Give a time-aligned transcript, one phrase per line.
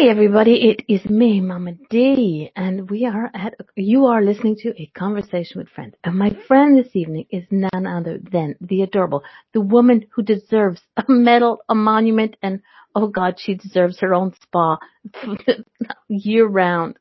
[0.00, 4.70] Hey everybody, it is me, Mama D, and we are at, you are listening to
[4.80, 5.94] a conversation with friends.
[6.02, 10.80] And my friend this evening is none other than the adorable, the woman who deserves
[10.96, 12.62] a medal, a monument, and
[12.94, 14.78] oh God, she deserves her own spa
[16.08, 16.96] year round.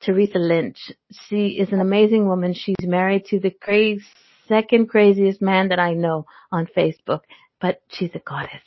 [0.00, 0.78] Teresa Lynch.
[1.28, 2.54] She is an amazing woman.
[2.54, 4.02] She's married to the crazy,
[4.48, 7.20] second craziest man that I know on Facebook,
[7.60, 8.62] but she's a goddess.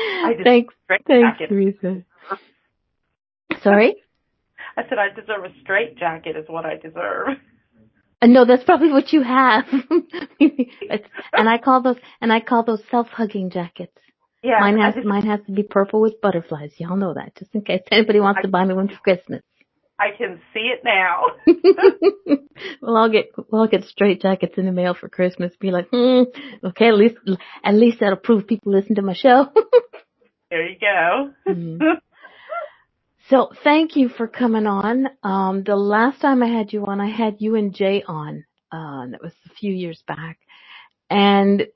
[0.44, 0.74] thanks,
[1.06, 2.02] thanks, Teresa.
[3.62, 3.96] Sorry?
[4.76, 7.36] I said I deserve a straight jacket is what I deserve.
[8.22, 9.64] Uh, no, that's probably what you have.
[10.40, 13.96] and I call those and I call those self-hugging jackets.
[14.42, 16.72] Yeah, mine has just, mine has to be purple with butterflies.
[16.78, 19.42] Y'all know that, just in case anybody wants I, to buy me one for Christmas.
[20.00, 21.24] I can see it now.
[22.80, 25.52] well, I'll get well, I'll get straight jackets in the mail for Christmas.
[25.60, 26.22] Be like, hmm,
[26.64, 27.16] okay, at least
[27.62, 29.48] at least that'll prove people listen to my show.
[30.50, 31.30] there you go.
[31.46, 31.78] mm.
[33.28, 35.06] So thank you for coming on.
[35.22, 38.44] Um, the last time I had you on, I had you and Jay on.
[38.72, 40.38] Uh, that was a few years back,
[41.10, 41.66] and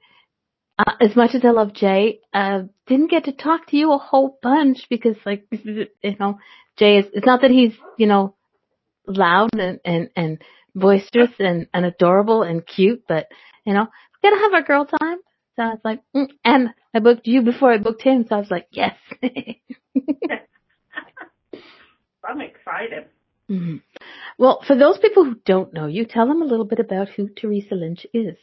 [0.79, 3.99] uh, as much as I love Jay, uh, didn't get to talk to you a
[3.99, 6.39] whole bunch because, like, you know,
[6.79, 7.07] Jay is.
[7.13, 8.35] It's not that he's, you know,
[9.07, 10.43] loud and and and
[10.75, 13.29] boisterous and and adorable and cute, but
[13.65, 15.19] you know, we gotta have our girl time.
[15.57, 16.29] So I was like, mm.
[16.45, 18.97] and I booked you before I booked him, so I was like, yes.
[22.25, 23.07] I'm excited.
[23.51, 23.77] Mm-hmm.
[24.39, 27.29] Well, for those people who don't know you, tell them a little bit about who
[27.29, 28.37] Teresa Lynch is.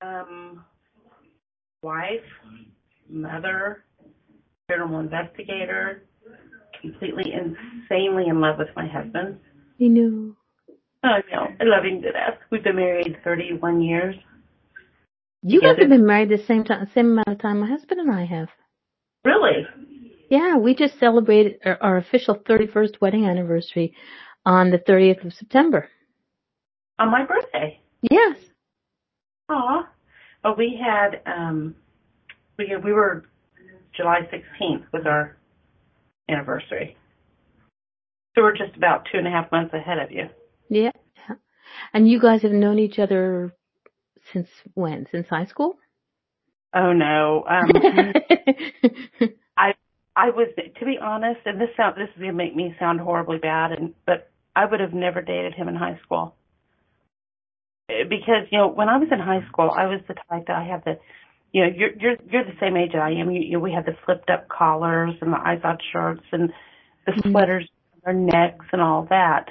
[0.00, 0.64] Um,
[1.82, 2.20] wife,
[3.08, 3.84] mother,
[4.68, 6.04] criminal investigator,
[6.80, 9.38] completely insanely in love with my husband.
[9.78, 10.36] You know.
[11.02, 11.48] I know.
[11.60, 12.38] I love him to death.
[12.50, 14.16] We've been married 31 years.
[15.42, 18.10] You guys have been married the same time, same amount of time my husband and
[18.10, 18.48] I have.
[19.24, 19.66] Really?
[20.28, 23.94] Yeah, we just celebrated our, our official 31st wedding anniversary
[24.44, 25.88] on the 30th of September.
[26.98, 27.80] On my birthday?
[28.10, 28.38] Yes.
[29.50, 29.88] Aw.
[30.42, 31.76] Well, we had, um,
[32.58, 33.26] we, we were
[33.96, 35.36] July 16th was our
[36.28, 36.96] anniversary.
[38.34, 40.28] So we're just about two and a half months ahead of you.
[40.68, 40.92] Yeah.
[41.92, 43.54] And you guys have known each other
[44.32, 45.06] since when?
[45.10, 45.78] Since high school?
[46.74, 47.44] Oh no.
[47.48, 47.70] Um,
[49.56, 49.74] I
[50.14, 50.48] I was
[50.78, 53.94] to be honest, and this sound this is gonna make me sound horribly bad, and
[54.04, 56.34] but I would have never dated him in high school
[57.88, 60.64] because you know when I was in high school, I was the type that I
[60.64, 60.98] had the
[61.56, 63.30] you know, you're you're you're the same age I am.
[63.30, 66.52] You, you we had the flipped up collars and the Izod shirts and
[67.06, 67.30] the mm-hmm.
[67.30, 69.46] sweaters on our necks and all that.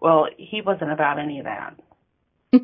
[0.00, 1.78] Well, he wasn't about any of that.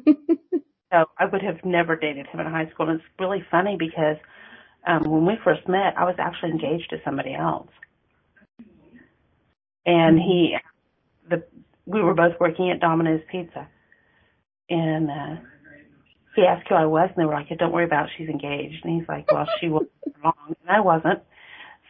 [0.90, 2.88] so I would have never dated him in high school.
[2.88, 4.16] And it's really funny because
[4.86, 7.68] um when we first met, I was actually engaged to somebody else.
[9.84, 10.56] And he
[11.28, 11.44] the
[11.84, 13.68] we were both working at Domino's Pizza.
[14.70, 15.36] And uh
[16.38, 18.12] he asked who I was, and they were like, "Don't worry about it.
[18.16, 19.86] She's engaged." And he's like, "Well, she was
[20.22, 21.20] wrong, and I wasn't."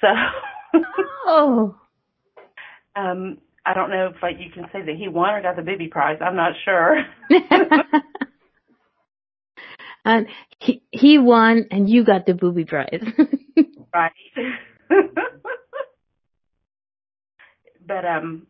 [0.01, 0.09] So,
[1.27, 1.77] oh,
[2.97, 5.63] um, I don't know if like you can say that he won or got the
[5.63, 6.19] booby prize.
[6.23, 7.05] I'm not sure.
[10.05, 10.27] and
[10.61, 13.03] he he won, and you got the booby prize.
[13.93, 14.13] right.
[17.87, 18.47] but um,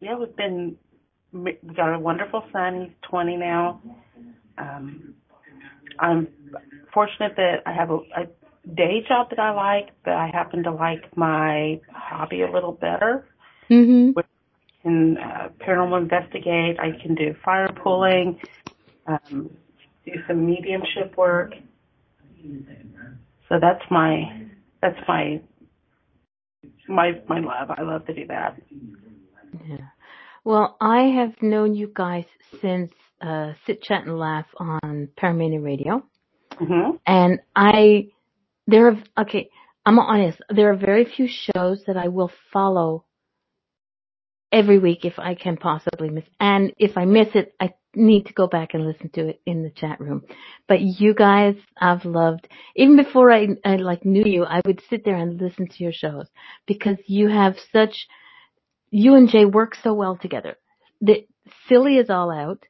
[0.00, 0.76] yeah, we've been
[1.32, 2.86] we got a wonderful son.
[2.86, 3.82] He's 20 now.
[4.56, 5.14] Um,
[5.98, 6.28] I'm
[6.92, 8.26] fortunate that I have a, a
[8.74, 13.26] day job that I like, but I happen to like my hobby a little better.
[13.70, 14.18] Mm-hmm.
[14.18, 14.22] I
[14.82, 16.78] can uh, paranormal investigate.
[16.78, 18.40] I can do fire pulling,
[19.06, 19.50] um,
[20.04, 21.54] do some mediumship work.
[23.48, 24.46] So that's my
[24.80, 25.40] that's my
[26.88, 27.70] my my love.
[27.70, 28.60] I love to do that.
[29.66, 29.76] Yeah.
[30.44, 32.24] Well, I have known you guys
[32.60, 36.02] since uh, Sit, Chat, and Laugh on Paramania Radio.
[36.60, 36.96] Mm-hmm.
[37.06, 38.08] And I,
[38.66, 39.50] there are, okay,
[39.84, 43.04] I'm honest, there are very few shows that I will follow
[44.52, 46.24] every week if I can possibly miss.
[46.40, 49.62] And if I miss it, I need to go back and listen to it in
[49.62, 50.22] the chat room.
[50.66, 55.04] But you guys, I've loved, even before I, I like knew you, I would sit
[55.04, 56.26] there and listen to your shows
[56.66, 58.06] because you have such,
[58.90, 60.56] you and Jay work so well together.
[61.00, 61.26] The
[61.68, 62.64] silly is all out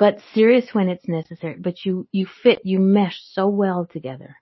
[0.00, 1.56] but serious when it's necessary.
[1.60, 4.34] But you you fit, you mesh so well together.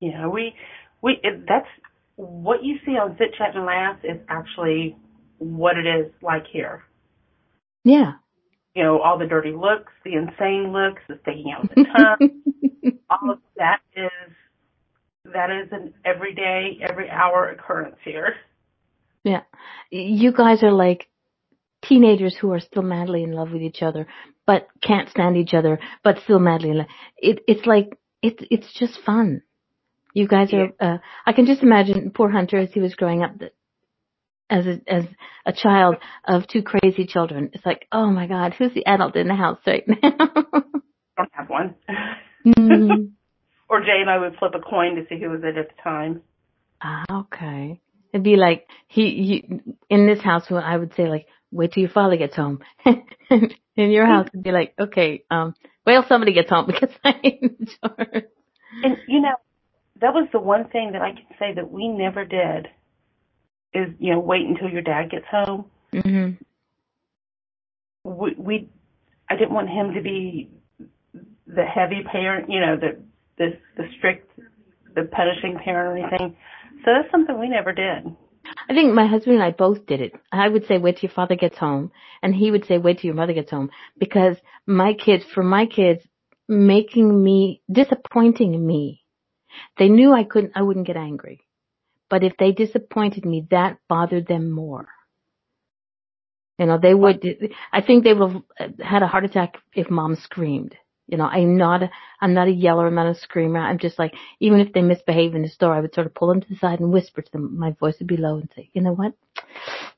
[0.00, 0.52] Yeah, we
[1.00, 1.68] we it, that's
[2.16, 4.96] what you see on Sit Chat and Laugh is actually
[5.38, 6.82] what it is like here.
[7.84, 8.14] Yeah.
[8.74, 13.30] You know, all the dirty looks, the insane looks, the sticking out the tongue, all
[13.30, 14.34] of that is
[15.32, 18.34] that is an everyday, every hour occurrence here.
[19.22, 19.42] Yeah.
[19.90, 21.08] You guys are like
[21.88, 24.06] teenagers who are still madly in love with each other,
[24.46, 26.86] but can't stand each other, but still madly in love.
[27.16, 29.42] It, it's like, it's, it's just fun.
[30.12, 33.38] You guys are, uh, I can just imagine poor Hunter as he was growing up
[33.38, 33.52] that,
[34.48, 35.04] as a, as
[35.44, 37.50] a child of two crazy children.
[37.52, 40.16] It's like, oh my God, who's the adult in the house right now?
[41.16, 41.74] don't have one.
[42.46, 43.10] mm.
[43.68, 45.82] or Jay and I would flip a coin to see who was it at the
[45.82, 46.22] time.
[46.82, 47.80] Ah, okay.
[48.12, 49.60] It'd be like he, he
[49.90, 50.44] in this house.
[50.50, 52.60] I would say like, wait till your father gets home.
[52.84, 55.54] in your house, it'd be like, okay, um,
[55.86, 58.24] wait till somebody gets home because I am in charge.
[58.82, 59.36] And you know,
[60.00, 62.68] that was the one thing that I can say that we never did.
[63.72, 65.64] Is you know wait until your dad gets home.
[65.92, 66.42] Mm-hmm.
[68.04, 68.68] We, we,
[69.28, 70.50] I didn't want him to be
[71.46, 73.00] the heavy parent, you know, the
[73.38, 74.30] the the strict,
[74.94, 76.36] the punishing parent or anything.
[76.84, 78.14] So that's something we never did.
[78.68, 80.12] I think my husband and I both did it.
[80.32, 81.92] I would say wait till your father gets home,
[82.22, 84.36] and he would say wait till your mother gets home because
[84.66, 86.02] my kids, for my kids,
[86.48, 89.02] making me disappointing me,
[89.78, 91.40] they knew I couldn't, I wouldn't get angry,
[92.10, 94.86] but if they disappointed me, that bothered them more.
[96.58, 97.24] You know, they would.
[97.72, 100.76] I think they would have had a heart attack if mom screamed.
[101.06, 101.90] You know, I'm not a,
[102.20, 103.60] I'm not a yeller, I'm not a screamer.
[103.60, 106.28] I'm just like, even if they misbehave in the store, I would sort of pull
[106.28, 107.58] them to the side and whisper to them.
[107.58, 109.12] My voice would be low and say, you know what?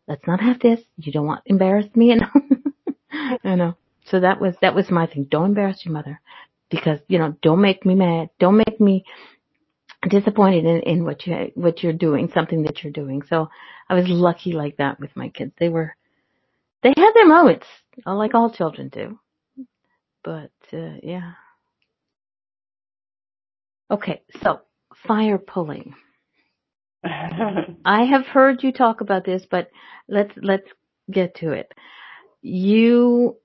[0.08, 0.80] Let's not have this.
[0.98, 3.38] You don't want embarrass me, you know.
[3.44, 3.76] you know.
[4.06, 5.26] So that was that was my thing.
[5.30, 6.20] Don't embarrass your mother,
[6.70, 8.30] because you know, don't make me mad.
[8.38, 9.04] Don't make me
[10.08, 13.22] disappointed in, in what you what you're doing, something that you're doing.
[13.28, 13.48] So
[13.88, 15.52] I was lucky like that with my kids.
[15.58, 15.96] They were
[16.82, 17.66] they had their moments,
[18.04, 19.18] like all children do.
[20.26, 21.34] But uh, yeah.
[23.88, 24.60] Okay, so
[25.06, 25.94] fire pulling.
[27.04, 29.70] I have heard you talk about this, but
[30.08, 30.68] let's let's
[31.08, 31.72] get to it.
[32.42, 33.36] You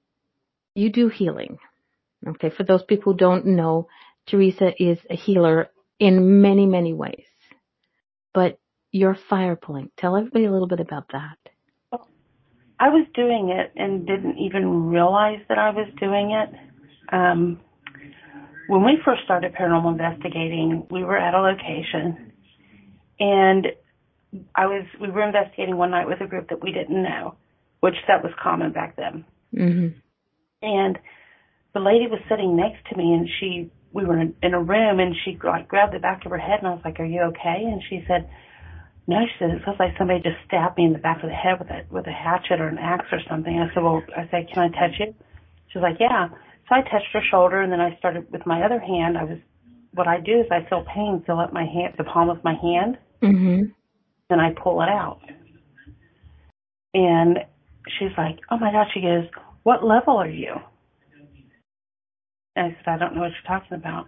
[0.73, 1.59] you do healing.
[2.27, 3.87] Okay, for those people who don't know,
[4.25, 5.69] Teresa is a healer
[5.99, 7.25] in many, many ways.
[8.33, 8.59] But
[8.91, 9.91] you're fire pulling.
[9.97, 11.37] Tell everybody a little bit about that.
[12.79, 16.70] I was doing it and didn't even realize that I was doing it.
[17.11, 17.59] Um,
[18.67, 22.31] when we first started paranormal investigating, we were at a location
[23.19, 23.67] and
[24.55, 27.35] I was we were investigating one night with a group that we didn't know,
[27.81, 29.25] which that was common back then.
[29.53, 29.99] Mm-hmm.
[30.61, 30.99] And
[31.73, 34.99] the lady was sitting next to me and she we were in, in a room
[34.99, 37.21] and she like grabbed the back of her head and I was like, "Are you
[37.35, 38.29] okay?" And she said,
[39.05, 41.35] "No." She said, "It feels like somebody just stabbed me in the back of the
[41.35, 44.27] head with a with a hatchet or an axe or something." I said, "Well," I
[44.31, 45.13] said, "Can I touch you?"
[45.67, 46.29] She was like, "Yeah."
[46.71, 49.17] So I touched her shoulder and then I started with my other hand.
[49.17, 49.37] I was
[49.93, 52.53] what I do is I feel pain fill up my hand, the palm of my
[52.53, 53.63] hand, mm-hmm.
[54.29, 55.19] and I pull it out.
[56.93, 57.39] And
[57.99, 59.25] she's like, "Oh my gosh!" She goes,
[59.63, 60.55] "What level are you?"
[62.55, 64.07] And I said, I don't know what you're talking about.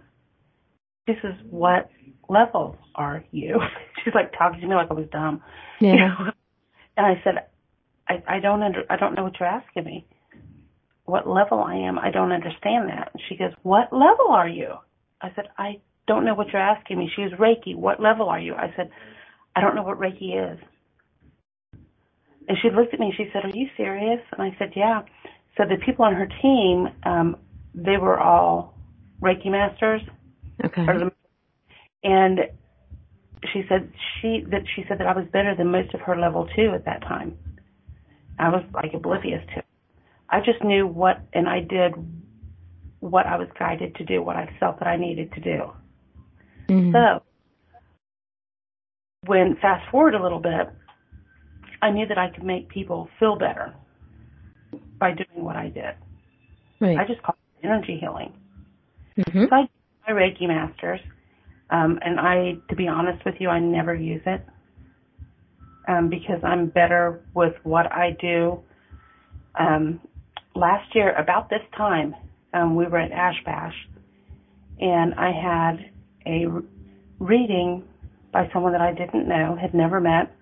[1.08, 1.90] She says, What
[2.28, 3.58] level are you?
[4.04, 5.42] She's like talking to me like I was dumb.
[5.80, 5.92] Yeah.
[5.92, 6.30] You know?
[6.96, 7.46] And I said,
[8.08, 10.06] I, I don't under I don't know what you're asking me.
[11.04, 13.10] What level I am, I don't understand that.
[13.12, 14.74] And she goes, What level are you?
[15.20, 17.10] I said, I don't know what you're asking me.
[17.14, 17.76] She was Reiki.
[17.76, 18.54] What level are you?
[18.54, 18.90] I said,
[19.56, 20.58] I don't know what Reiki is.
[22.48, 24.20] And she looked at me and she said, Are you serious?
[24.32, 25.02] And I said, Yeah.
[25.56, 27.36] So the people on her team um,
[27.74, 28.74] they were all
[29.20, 30.02] Reiki masters.
[30.64, 30.86] Okay.
[32.04, 32.40] And
[33.52, 33.90] she said
[34.20, 36.84] she that she said that I was better than most of her level two at
[36.84, 37.36] that time.
[38.38, 39.63] I was like oblivious to.
[40.34, 41.94] I just knew what and I did
[42.98, 45.72] what I was guided to do, what I felt that I needed to do.
[46.68, 46.92] Mm-hmm.
[46.92, 47.22] So
[49.26, 50.68] when fast forward a little bit,
[51.80, 53.74] I knew that I could make people feel better
[54.98, 55.94] by doing what I did.
[56.80, 56.98] Right.
[56.98, 58.32] I just call it energy healing.
[59.16, 59.44] Mm-hmm.
[59.44, 59.68] So I
[60.08, 61.00] my Reiki masters,
[61.70, 64.44] um, and I, to be honest with you, I never use it
[65.88, 68.60] um, because I'm better with what I do.
[69.58, 70.00] Um,
[70.54, 72.14] last year, about this time,
[72.52, 73.74] um, we were at Ash Bash,
[74.80, 75.90] and I had
[76.26, 76.46] a
[77.18, 77.84] reading
[78.32, 80.34] by someone that I didn't know, had never met,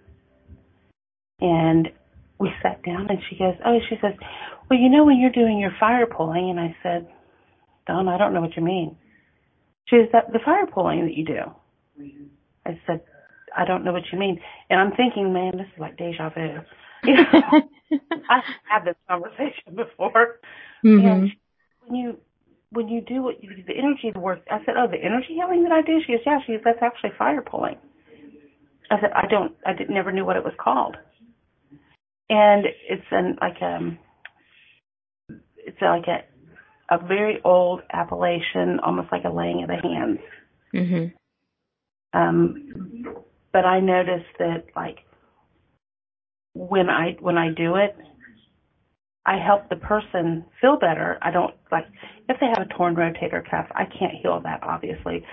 [1.41, 1.89] and
[2.39, 4.15] we sat down, and she goes, "Oh," she says,
[4.69, 7.09] "Well, you know when you're doing your fire pulling," and I said,
[7.87, 8.97] Don, I don't know what you mean.
[9.89, 11.41] She said, that the fire pulling that you do.
[12.65, 13.03] I said,
[13.57, 14.41] I don't know what you mean.
[14.71, 16.61] And I'm thinking, man, this is like deja vu.
[17.05, 20.39] You know, I had this conversation before.
[20.85, 21.07] Mm-hmm.
[21.07, 21.33] And
[21.87, 22.17] when you
[22.71, 25.63] when you do what you do, the energy work, I said, oh, the energy healing
[25.65, 26.01] that I do?
[26.07, 26.39] She goes, yeah.
[26.47, 27.77] She goes, that's actually fire pulling.
[28.91, 30.97] I said, I don't, I did, never knew what it was called.
[32.31, 33.99] And it's an, like, um,
[35.59, 36.25] it's like a,
[36.95, 40.19] a very old appellation, almost like a laying of the hands.
[40.75, 42.19] Mm-hmm.
[42.19, 43.15] Um,
[43.53, 44.99] but I noticed that like
[46.55, 47.97] when I when I do it,
[49.25, 51.19] I help the person feel better.
[51.23, 51.87] I don't like
[52.29, 55.25] if they have a torn rotator cuff, I can't heal that obviously,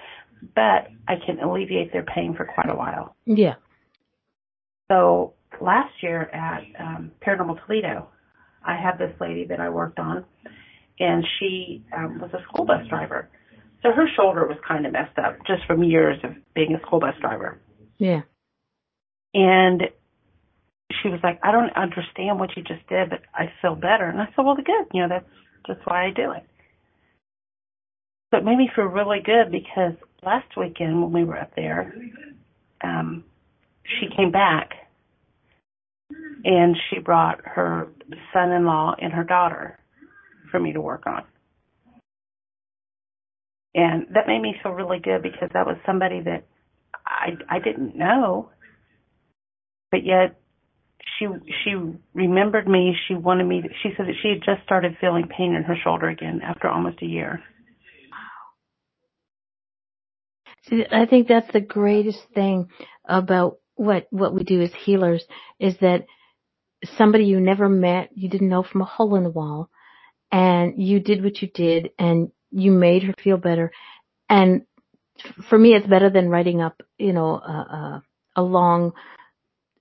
[0.56, 3.16] but I can alleviate their pain for quite a while.
[3.26, 3.56] Yeah.
[4.90, 8.10] So last year at um, Paranormal Toledo,
[8.66, 10.26] I had this lady that I worked on,
[11.00, 13.30] and she um, was a school bus driver.
[13.84, 17.00] So her shoulder was kind of messed up just from years of being a school
[17.00, 17.62] bus driver.
[17.98, 18.22] Yeah.
[19.34, 19.84] And
[21.02, 24.10] she was like, I don't understand what you just did, but I feel better.
[24.10, 24.88] And I said, well, good.
[24.94, 25.26] You know, that's
[25.68, 26.44] just why I do it.
[28.32, 31.94] So it made me feel really good because last weekend when we were up there,
[32.84, 33.24] um,
[34.00, 34.72] she came back
[36.44, 37.88] and she brought her
[38.34, 39.80] son-in-law and her daughter
[40.52, 41.24] for me to work on.
[43.76, 46.46] And that made me feel really good because that was somebody that
[47.06, 48.50] I I didn't know,
[49.92, 50.40] but yet
[51.18, 51.28] she
[51.64, 51.76] she
[52.14, 52.96] remembered me.
[53.08, 53.64] She wanted me.
[53.84, 57.02] She said that she had just started feeling pain in her shoulder again after almost
[57.02, 57.42] a year.
[60.92, 62.70] I think that's the greatest thing
[63.08, 65.24] about what what we do as healers
[65.60, 66.06] is that
[66.98, 69.70] somebody you never met, you didn't know from a hole in the wall,
[70.32, 73.72] and you did what you did, and you made her feel better.
[74.30, 74.64] And
[75.50, 78.04] for me, it's better than writing up, you know, a, a,
[78.38, 78.94] a long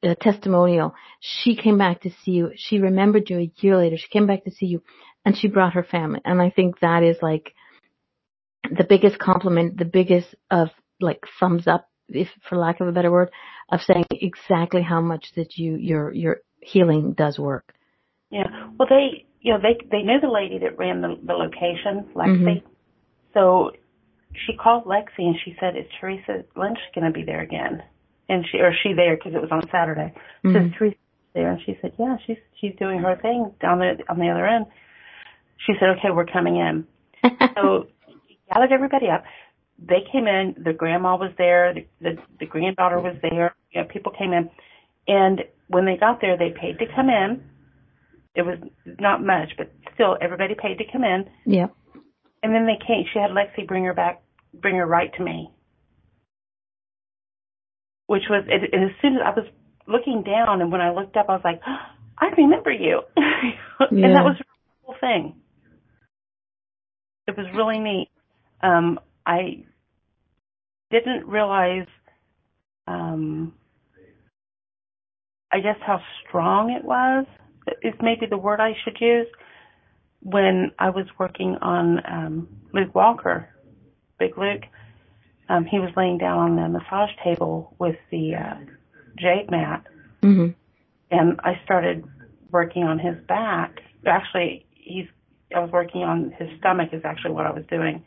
[0.02, 0.94] uh, testimonial.
[1.20, 2.50] She came back to see you.
[2.56, 3.96] She remembered you a year later.
[3.96, 4.82] She came back to see you
[5.24, 6.20] and she brought her family.
[6.24, 7.54] And I think that is like
[8.70, 10.68] the biggest compliment, the biggest of
[11.00, 13.30] like thumbs up, if for lack of a better word,
[13.70, 17.74] of saying exactly how much that you, your, your healing does work.
[18.30, 18.68] Yeah.
[18.78, 22.62] Well, they, you know, they, they knew the lady that ran the, the location, Lexi.
[22.62, 22.66] Mm-hmm.
[23.34, 23.72] So
[24.46, 27.82] she called Lexi and she said, "Is Teresa Lynch going to be there again?"
[28.28, 30.12] And she or she there because it was on Saturday.
[30.44, 30.52] Mm-hmm.
[30.52, 30.97] So Teresa
[31.35, 34.47] there, and she said, "Yeah, she's she's doing her thing down the on the other
[34.47, 34.66] end."
[35.66, 36.87] She said, "Okay, we're coming in."
[37.54, 37.87] so
[38.28, 39.25] she gathered everybody up.
[39.78, 40.56] They came in.
[40.62, 41.75] The grandma was there.
[41.75, 43.54] The, the the granddaughter was there.
[43.73, 44.50] You know, people came in,
[45.06, 47.42] and when they got there, they paid to come in.
[48.35, 48.58] It was
[49.00, 51.28] not much, but still, everybody paid to come in.
[51.44, 51.66] Yeah.
[52.42, 53.04] And then they came.
[53.12, 54.23] She had Lexi bring her back,
[54.54, 55.50] bring her right to me.
[58.08, 59.46] Which was, and as soon as I was
[59.86, 61.76] looking down, and when I looked up, I was like, oh,
[62.20, 63.02] I remember you.
[63.16, 63.52] yeah.
[63.90, 64.44] and that was a
[64.84, 65.36] cool thing.
[67.28, 68.08] It was really neat.
[68.60, 69.64] Um, I
[70.90, 71.86] didn't realize,
[72.88, 73.52] um,
[75.52, 77.26] I guess how strong it was.
[77.82, 79.26] Is maybe the word I should use
[80.20, 83.48] when I was working on um, Luke Walker,
[84.18, 84.62] Big Luke,
[85.48, 88.56] um, he was laying down on the massage table with the uh,
[89.16, 89.84] jade mat,
[90.22, 90.48] mm-hmm.
[91.10, 92.04] and I started
[92.50, 93.80] working on his back.
[94.06, 95.06] Actually, he's
[95.54, 98.04] I was working on his stomach is actually what I was doing,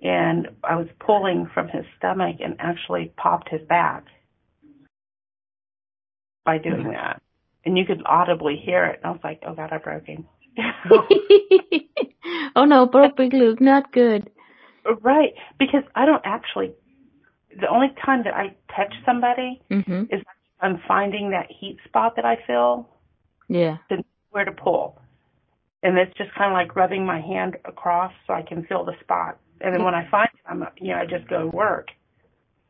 [0.00, 4.04] and I was pulling from his stomach and actually popped his back
[6.44, 6.92] by doing mm-hmm.
[6.92, 7.20] that,
[7.64, 9.00] and you could audibly hear it.
[9.02, 10.26] And I was like, "Oh God, I broke him."
[12.54, 14.30] oh no, broke big Luke, not good.
[15.02, 16.72] Right, because I don't actually.
[17.60, 20.04] The only time that I touch somebody mm-hmm.
[20.14, 20.22] is
[20.60, 22.88] I'm finding that heat spot that I feel.
[23.48, 23.78] Yeah.
[23.90, 25.00] To where to pull,
[25.82, 28.94] and it's just kind of like rubbing my hand across so I can feel the
[29.00, 29.38] spot.
[29.60, 31.88] And then when I find it, I'm you know I just go to work.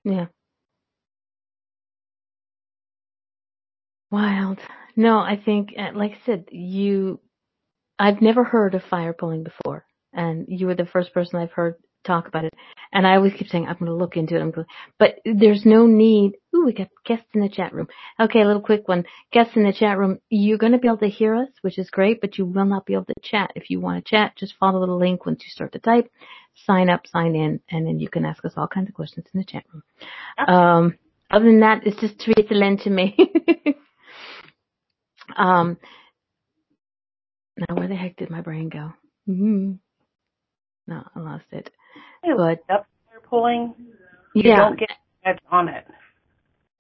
[0.04, 0.26] Yeah.
[4.10, 4.58] Wild.
[4.96, 7.20] No, I think, uh, like I said, you
[7.98, 11.74] I've never heard of fire pulling before, and you were the first person I've heard
[12.04, 12.54] talk about it.
[12.92, 14.40] And I always keep saying I'm going to look into it.
[14.40, 14.66] I'm going,
[14.98, 16.32] but there's no need.
[16.54, 17.88] Ooh, we got guests in the chat room.
[18.18, 19.04] Okay, a little quick one.
[19.32, 20.18] Guests in the chat room.
[20.28, 22.86] You're going to be able to hear us, which is great, but you will not
[22.86, 23.52] be able to chat.
[23.54, 26.10] If you want to chat, just follow the link once you start to type.
[26.66, 29.38] Sign up, sign in, and then you can ask us all kinds of questions in
[29.38, 29.82] the chat room.
[30.46, 30.98] Um,
[31.30, 33.16] other than that, it's just Teresa Lynn to me.
[35.36, 35.78] um,
[37.56, 38.92] now, where the heck did my brain go?
[39.28, 39.72] Mm-hmm.
[40.86, 41.70] No, I lost it.
[42.22, 43.74] But up there pulling,
[44.34, 44.90] you yeah, don't get
[45.24, 45.86] much on it.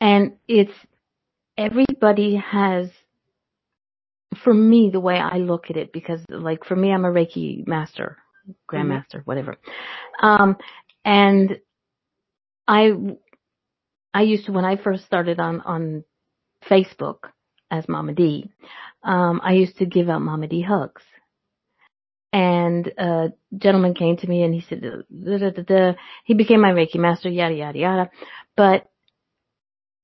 [0.00, 0.72] And it's
[1.56, 2.90] everybody has.
[4.44, 7.66] For me, the way I look at it, because like for me, I'm a Reiki
[7.66, 8.16] master.
[8.70, 9.24] grandmaster, mm-hmm.
[9.24, 9.56] whatever.
[10.22, 10.56] Um,
[11.04, 11.58] and
[12.66, 12.92] I,
[14.14, 16.04] I used to when I first started on on
[16.68, 17.30] Facebook
[17.70, 18.50] as Mama D,
[19.02, 21.02] um, I used to give out Mama D hugs.
[22.32, 25.92] And a gentleman came to me and he said, da, da, da,
[26.24, 28.10] he became my Reiki master, yada yada yada.
[28.56, 28.88] But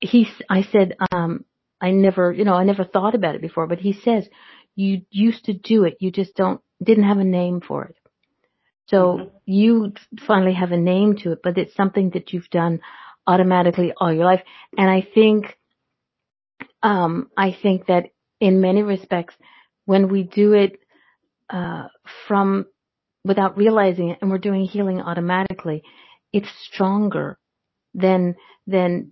[0.01, 1.45] he, I said, um,
[1.79, 4.27] I never, you know, I never thought about it before, but he says,
[4.75, 7.95] you used to do it, you just don't, didn't have a name for it.
[8.87, 9.27] So mm-hmm.
[9.45, 9.93] you
[10.25, 12.81] finally have a name to it, but it's something that you've done
[13.25, 14.41] automatically all your life.
[14.77, 15.57] And I think,
[16.83, 19.33] um, I think that in many respects,
[19.85, 20.79] when we do it,
[21.49, 21.87] uh,
[22.27, 22.65] from
[23.23, 25.83] without realizing it and we're doing healing automatically,
[26.31, 27.37] it's stronger
[27.93, 28.35] than,
[28.65, 29.11] than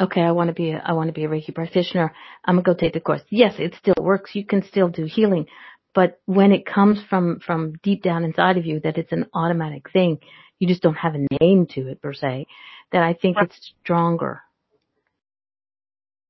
[0.00, 2.12] okay, I want to be a, I want to be a Reiki practitioner.
[2.44, 3.22] I'm gonna go take the course.
[3.30, 4.34] Yes, it still works.
[4.34, 5.46] You can still do healing,
[5.94, 9.90] but when it comes from from deep down inside of you, that it's an automatic
[9.92, 10.18] thing,
[10.58, 12.46] you just don't have a name to it per se.
[12.92, 14.42] That I think it's stronger.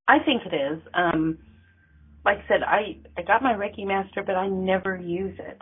[0.07, 0.83] I think it is.
[0.93, 1.39] Um,
[2.25, 5.61] like I said, I I got my Reiki master, but I never use it.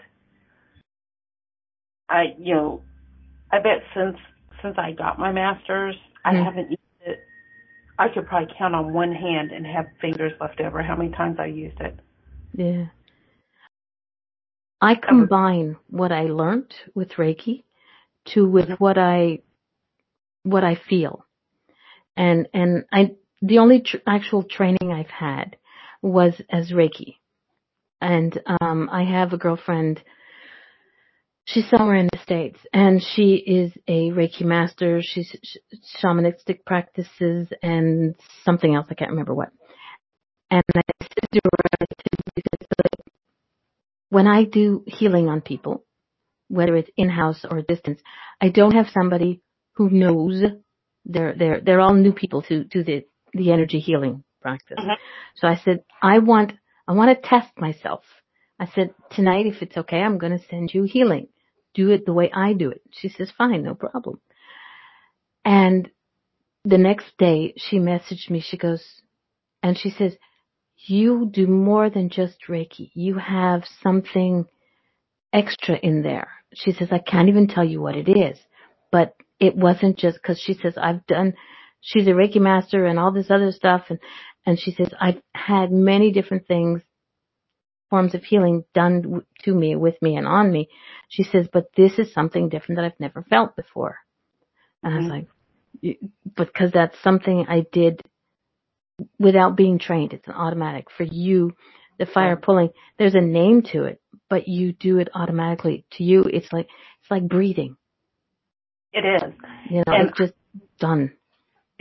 [2.09, 2.83] I you know,
[3.51, 4.17] I bet since
[4.63, 6.37] since I got my masters, mm-hmm.
[6.37, 7.21] I haven't used it.
[7.99, 11.37] I could probably count on one hand and have fingers left over how many times
[11.39, 11.99] I used it.
[12.55, 12.87] Yeah.
[14.81, 17.63] I combine what I learned with Reiki
[18.27, 18.75] to with mm-hmm.
[18.75, 19.41] what I
[20.43, 21.25] what I feel.
[22.17, 25.57] And and I the only tr- actual training I've had
[26.03, 27.17] was as Reiki.
[28.01, 30.03] And um I have a girlfriend
[31.45, 35.03] She's somewhere in the States and she is a Reiki master.
[35.03, 35.57] She's sh-
[36.03, 38.87] shamanistic practices and something else.
[38.91, 39.51] I can't remember what.
[40.51, 41.87] And I said to her,
[44.09, 45.85] when I do healing on people,
[46.49, 48.01] whether it's in-house or distance,
[48.41, 49.41] I don't have somebody
[49.75, 50.43] who knows
[51.05, 54.79] they're, they're, they're all new people to, to the, the energy healing practice.
[54.79, 55.01] Mm-hmm.
[55.37, 56.53] So I said, I want,
[56.87, 58.03] I want to test myself.
[58.59, 61.29] I said, tonight, if it's okay, I'm going to send you healing.
[61.75, 62.83] Do it the way I do it.
[62.91, 64.21] She says, fine, no problem.
[65.45, 65.91] And
[66.65, 68.41] the next day she messaged me.
[68.41, 68.85] She goes,
[69.63, 70.17] and she says,
[70.77, 72.91] you do more than just Reiki.
[72.95, 74.45] You have something
[75.33, 76.29] extra in there.
[76.55, 78.39] She says, I can't even tell you what it is,
[78.91, 81.35] but it wasn't just cause she says, I've done,
[81.81, 83.85] she's a Reiki master and all this other stuff.
[83.89, 83.99] And,
[84.45, 86.83] and she says, I've had many different things
[87.93, 90.71] forms of healing done to me, with me, and on me.
[91.11, 93.99] She says, but this is something different that I've never felt before.
[94.83, 95.13] And mm-hmm.
[95.13, 95.25] I was
[95.83, 95.99] like,
[96.35, 98.01] because that's something I did
[99.19, 100.15] without being trained.
[100.15, 100.87] It's an automatic.
[100.97, 101.53] For you,
[101.99, 104.01] the fire pulling, there's a name to it,
[104.31, 105.85] but you do it automatically.
[105.99, 106.69] To you, it's like,
[107.03, 107.77] it's like breathing.
[108.95, 109.33] It is.
[109.69, 110.33] You know, and it's just
[110.79, 111.13] done.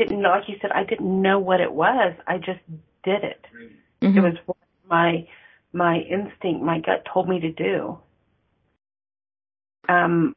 [0.01, 2.15] Didn't know, like you said, I didn't know what it was.
[2.25, 2.59] I just
[3.03, 3.45] did it.
[4.01, 4.17] Mm-hmm.
[4.17, 4.57] It was what
[4.89, 5.27] my
[5.73, 7.99] my instinct, my gut told me to do.
[9.87, 10.35] Um,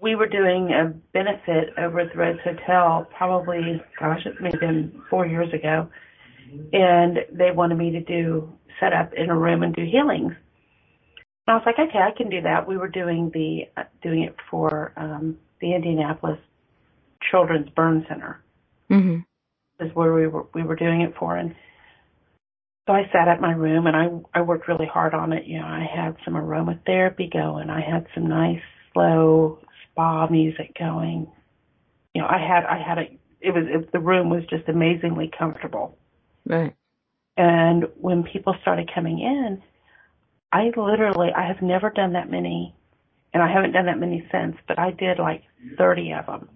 [0.00, 4.60] we were doing a benefit over at the Reds Hotel, probably, gosh, it may have
[4.60, 5.88] been four years ago,
[6.72, 10.32] and they wanted me to do set up in a room and do healings.
[10.32, 12.66] And I was like, okay, I can do that.
[12.66, 16.38] We were doing the uh, doing it for um, the Indianapolis
[17.30, 18.42] Children's Burn Center.
[18.90, 19.84] Mm-hmm.
[19.84, 21.54] Is where we were we were doing it for, and
[22.86, 25.44] so I sat at my room and I I worked really hard on it.
[25.46, 27.68] You know, I had some aromatherapy going.
[27.68, 29.58] I had some nice slow
[29.90, 31.30] spa music going.
[32.14, 35.30] You know, I had I had a it was it, the room was just amazingly
[35.36, 35.98] comfortable.
[36.46, 36.74] Right.
[37.36, 39.62] And when people started coming in,
[40.52, 42.74] I literally I have never done that many,
[43.34, 44.56] and I haven't done that many since.
[44.66, 45.42] But I did like
[45.76, 46.48] thirty of them,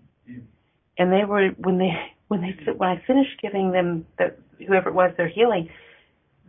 [1.00, 1.90] and they were when they
[2.28, 4.36] when they when I finished giving them the
[4.66, 5.68] whoever it was their healing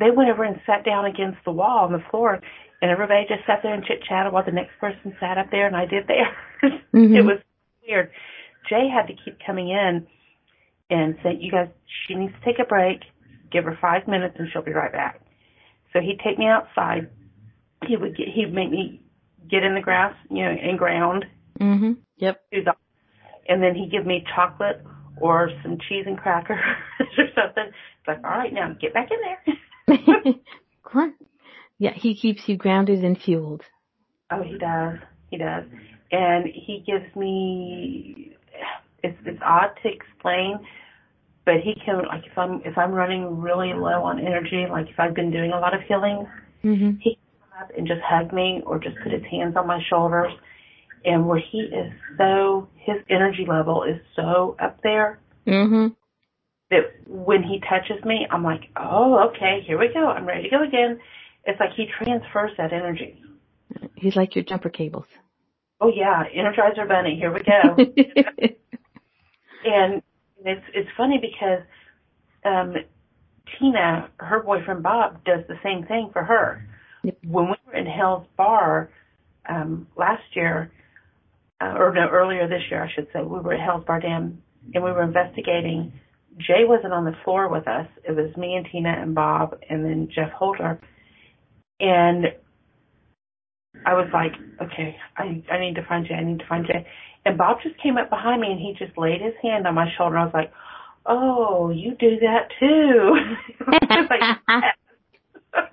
[0.02, 2.40] they went over and sat down against the wall on the floor,
[2.82, 5.68] and everybody just sat there and chit chatted while the next person sat up there
[5.68, 6.28] and I did theirs.
[6.94, 7.16] Mm-hmm.
[7.16, 7.40] it was
[7.88, 8.12] weird.
[8.70, 10.06] Jay had to keep coming in
[10.92, 11.70] and say, "You guys,
[12.06, 13.00] she needs to take a break.
[13.52, 15.22] Give her five minutes, and she'll be right back."
[15.92, 17.10] So he'd take me outside.
[17.88, 19.02] He would get, he'd make me
[19.50, 21.26] get in the grass, you know, and ground.
[21.60, 21.98] Mhm.
[22.18, 22.44] Yep.
[23.47, 24.84] And then he'd give me chocolate
[25.19, 26.60] or some cheese and crackers
[26.99, 27.65] or something.
[27.67, 29.17] It's like, all right, now get back in
[29.97, 30.34] there.
[31.80, 33.63] Yeah, he keeps you grounded and fueled.
[34.30, 34.99] Oh, he does.
[35.30, 35.65] He does.
[36.12, 38.36] And he gives me
[39.04, 40.60] it's it's odd to explain,
[41.45, 44.99] but he can like if I'm if I'm running really low on energy, like if
[44.99, 46.27] I've been doing a lot of healing,
[46.63, 46.91] mm-hmm.
[46.99, 49.82] he can come up and just hug me or just put his hands on my
[49.89, 50.32] shoulders
[51.06, 55.96] and where he is so his energy level is so up there Mhm.
[56.70, 60.08] that when he touches me, I'm like, oh, okay, here we go.
[60.08, 61.00] I'm ready to go again.
[61.46, 63.22] It's like he transfers that energy.
[63.96, 65.06] He's like your jumper cables.
[65.80, 67.76] Oh yeah, Energizer Bunny, here we go.
[69.66, 70.02] and
[70.46, 71.64] it's it's funny because
[72.46, 72.76] um
[73.60, 76.64] Tina, her boyfriend Bob, does the same thing for her.
[77.04, 77.18] Yep.
[77.28, 78.90] When we were in Hell's Bar
[79.50, 80.72] um last year,
[81.62, 84.41] uh, or no, earlier this year, I should say, we were at Hell's Bar Dam
[84.74, 85.93] and we were investigating.
[86.38, 87.88] Jay wasn't on the floor with us.
[88.08, 90.80] It was me and Tina and Bob and then Jeff Holder.
[91.80, 92.26] And
[93.86, 96.15] I was like, okay, I I need to find Jay.
[96.15, 96.86] I need to find Jay.
[97.26, 99.88] And Bob just came up behind me and he just laid his hand on my
[99.97, 100.17] shoulder.
[100.17, 100.52] I was like,
[101.06, 103.15] oh, you do that too.
[104.10, 104.21] Like,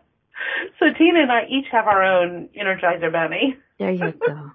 [0.78, 3.56] so Tina and I each have our own Energizer Bunny.
[3.78, 4.50] there you go.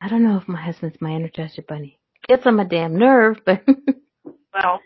[0.00, 1.98] I don't know if my husband's my energizer bunny.
[2.28, 3.62] Gets on my damn nerve, but
[4.54, 4.80] Well,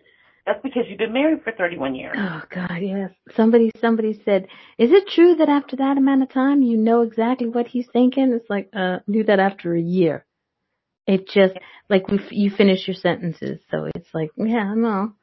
[0.46, 2.16] that's because you've been married for 31 years.
[2.18, 3.10] oh god, yes.
[3.36, 4.48] Somebody, somebody said,
[4.78, 8.32] "Is it true that after that amount of time you know exactly what he's thinking?"
[8.32, 10.24] It's like, uh, knew that after a year.
[11.06, 11.54] It just
[11.88, 15.14] like we, you finish your sentences, so it's like, yeah, no.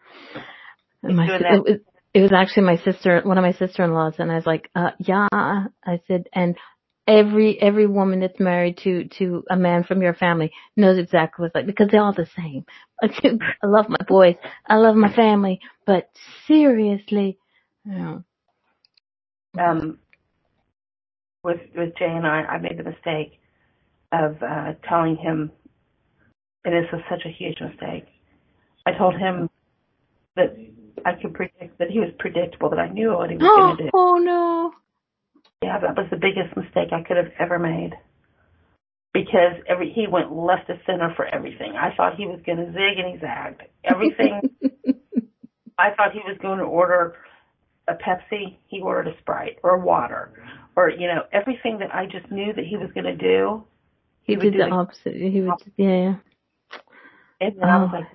[1.01, 1.79] My, it, was,
[2.13, 5.27] it was actually my sister, one of my sister-in-laws, and I was like, uh, yeah.
[5.31, 6.57] I said, and
[7.07, 11.47] every every woman that's married to to a man from your family knows exactly what
[11.47, 12.65] it's like because they're all the same.
[13.01, 14.35] I love my boys,
[14.65, 16.09] I love my family, but
[16.47, 17.37] seriously,
[17.85, 18.23] you know,
[19.57, 19.99] um,
[21.43, 23.39] with with Jay and I, I made the mistake
[24.11, 25.51] of uh, telling him,
[26.65, 28.05] and this was such a huge mistake.
[28.85, 29.49] I told him
[30.35, 30.55] that
[31.05, 33.83] I could predict that he was predictable, that I knew what he was going to
[33.83, 33.89] do.
[33.93, 34.73] oh no,
[35.61, 37.91] Yeah, that was the biggest mistake I could have ever made.
[39.13, 41.73] Because every he went left to center for everything.
[41.75, 43.63] I thought he was going to zig and he zagged.
[43.83, 44.41] Everything.
[45.77, 47.15] I thought he was going to order
[47.87, 48.57] a Pepsi.
[48.67, 50.31] He ordered a Sprite or water,
[50.75, 53.63] or you know everything that I just knew that he was going to do.
[54.23, 55.15] he, would did do the opposite.
[55.15, 56.15] He would, yeah,
[57.41, 57.97] And then I was Oh.
[57.97, 58.07] like,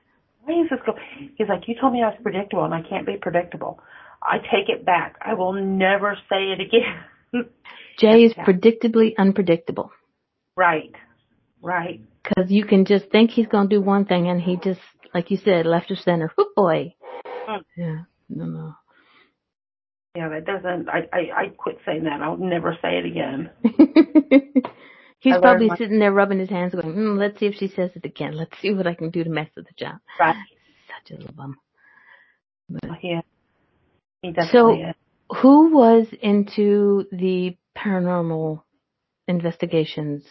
[0.44, 0.94] why is this go?
[1.36, 3.80] He's like, you told me I was predictable, and I can't be predictable.
[4.22, 5.16] I take it back.
[5.20, 7.02] I will never say it again.
[7.98, 9.90] Jay is predictably unpredictable
[10.56, 10.92] right,
[11.62, 12.00] right.
[12.22, 14.80] because you can just think he's gonna do one thing and he just,
[15.12, 16.32] like you said, left of center.
[16.36, 16.94] Whoop boy.
[17.48, 17.62] Mm.
[17.76, 18.74] Yeah, no, no.
[20.16, 20.88] Yeah, that doesn't.
[20.88, 22.20] I I, I quit saying that.
[22.22, 23.50] I'll never say it again.
[25.20, 27.68] He's I probably my- sitting there rubbing his hands going, mm, let's see if she
[27.68, 28.36] says it again.
[28.36, 29.96] Let's see what I can do to mess with the job.
[30.20, 30.36] Right.
[30.86, 31.56] Such a little bum.
[32.68, 33.22] But, Yeah.
[34.22, 34.94] He definitely So- is.
[35.34, 38.62] Who was into the paranormal
[39.28, 40.22] investigations?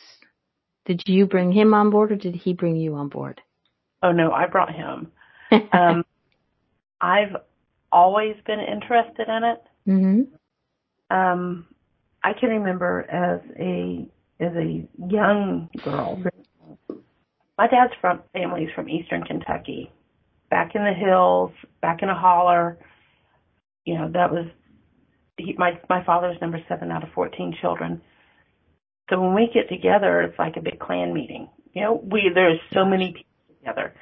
[0.86, 3.42] Did you bring him on board or did he bring you on board?
[4.02, 5.12] Oh no, I brought him.
[5.72, 6.04] Um,
[7.00, 7.36] I've
[7.92, 9.64] always been interested in it.
[9.86, 10.22] hmm
[11.16, 11.68] Um,
[12.24, 14.08] I can remember as a
[14.40, 16.24] as a young girl.
[17.58, 19.92] My dad's from family's from Eastern Kentucky,
[20.50, 22.80] back in the hills, back in a holler.
[23.86, 24.48] You know that was
[25.38, 28.02] he, my my father's number seven out of fourteen children.
[29.10, 31.50] So when we get together, it's like a big clan meeting.
[31.74, 33.94] You know, we there's so many people together.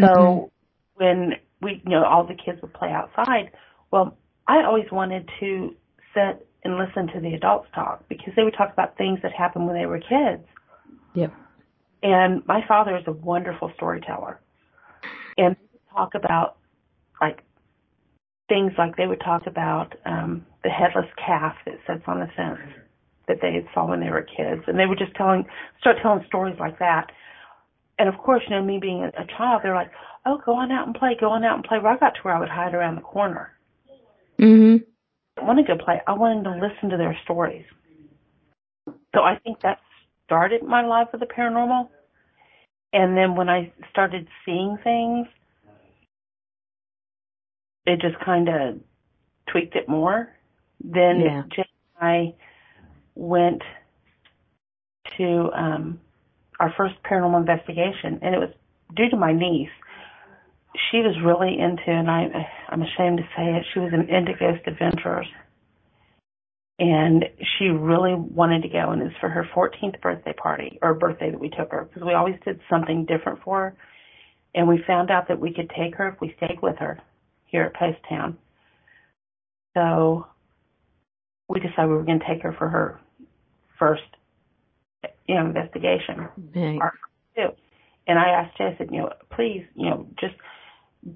[0.00, 0.50] So Mhm.
[0.94, 3.50] when we, you know, all the kids would play outside.
[3.90, 5.74] Well, I always wanted to
[6.14, 9.66] sit and listen to the adults talk because they would talk about things that happened
[9.66, 10.44] when they were kids.
[11.14, 11.32] Yep.
[12.02, 14.40] And my father is a wonderful storyteller.
[15.38, 15.56] And
[15.92, 16.56] talk about
[17.20, 17.42] like
[18.52, 22.60] things like they would talk about um the headless calf that sits on the fence
[23.26, 24.62] that they saw when they were kids.
[24.66, 25.44] And they would just telling
[25.80, 27.10] start telling stories like that.
[27.98, 29.90] And of course, you know, me being a, child, they're like,
[30.26, 31.78] Oh, go on out and play, go on out and play.
[31.82, 33.52] Well I got to where I would hide around the corner.
[34.38, 34.76] hmm
[35.40, 36.00] I want to go play.
[36.06, 37.64] I wanted to listen to their stories.
[39.14, 39.78] So I think that
[40.26, 41.88] started my love for the paranormal.
[42.92, 45.26] And then when I started seeing things,
[47.86, 48.80] it just kind of
[49.50, 50.28] tweaked it more.
[50.82, 51.42] Then Yeah.
[51.54, 51.68] Jay
[52.00, 52.34] and I
[53.14, 53.62] went
[55.16, 56.00] to um,
[56.60, 58.50] our first paranormal investigation, and it was
[58.94, 59.70] due to my niece.
[60.90, 64.32] She was really into, and I, I'm ashamed to say it, she was an into
[64.34, 65.26] Ghost Adventurers.
[66.78, 67.26] And
[67.58, 71.30] she really wanted to go, and it was for her 14th birthday party, or birthday
[71.30, 73.76] that we took her, because we always did something different for her.
[74.54, 76.98] And we found out that we could take her if we stayed with her
[77.52, 78.36] here at Post Town.
[79.74, 80.26] So
[81.48, 83.00] we decided we were going to take her for her
[83.78, 84.02] first
[85.26, 86.28] you know, investigation.
[88.06, 90.34] And I asked Jay, I said, you know, please, you know, just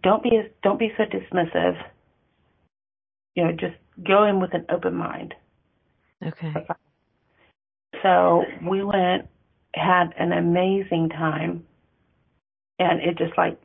[0.02, 0.30] don't be
[0.62, 1.76] don't be so dismissive.
[3.34, 3.74] You know, just
[4.06, 5.34] go in with an open mind.
[6.24, 6.54] Okay.
[8.02, 9.28] So we went,
[9.74, 11.64] had an amazing time,
[12.78, 13.60] and it just like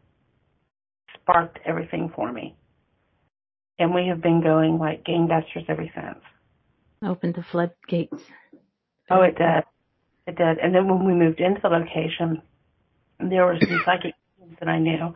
[1.13, 2.55] sparked everything for me.
[3.81, 6.23] And we have been going like gangbusters ever since.
[7.03, 8.21] Opened the floodgates.
[9.09, 9.63] Oh, it did.
[10.27, 10.59] It did.
[10.59, 12.43] And then when we moved into the location,
[13.19, 15.15] there were some psychic things that I knew,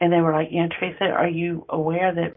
[0.00, 2.36] and they were like, you know, Teresa, are you aware that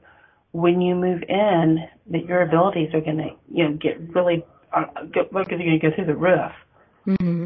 [0.52, 4.84] when you move in, that your abilities are going to, you know, get really, uh,
[5.13, 6.52] get, are going to go through the roof.
[7.08, 7.46] Mm-hmm.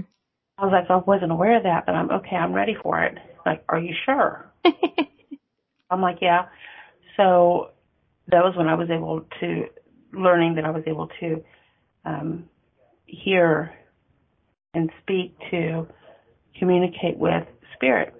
[0.57, 2.35] I was like, I wasn't aware of that, but I'm okay.
[2.35, 3.19] I'm ready for it.
[3.45, 4.51] Like, are you sure?
[5.91, 6.47] I'm like, yeah.
[7.15, 7.69] So
[8.31, 9.65] that was when I was able to
[10.13, 11.43] learning that I was able to
[12.05, 12.49] um,
[13.05, 13.73] hear
[14.73, 15.87] and speak to
[16.57, 17.43] communicate with
[17.75, 18.13] spirit.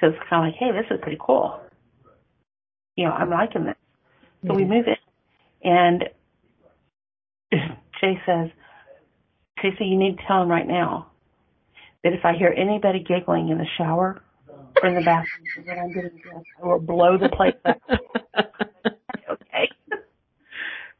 [0.00, 1.60] So it's kind of like, hey, this is pretty cool.
[2.96, 3.76] You know, I'm liking this.
[4.46, 6.04] So we move in, and
[8.00, 8.48] Jay says,
[9.58, 11.10] Tracy, you need to tell him right now
[12.02, 14.22] that if I hear anybody giggling in the shower
[14.82, 17.78] or in the bathroom when I'm getting dressed, I will blow the place up.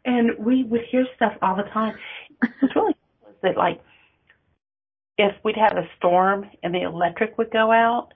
[0.04, 1.94] And we would hear stuff all the time.
[2.62, 3.80] It's really cool that like
[5.18, 8.14] if we'd have a storm and the electric would go out,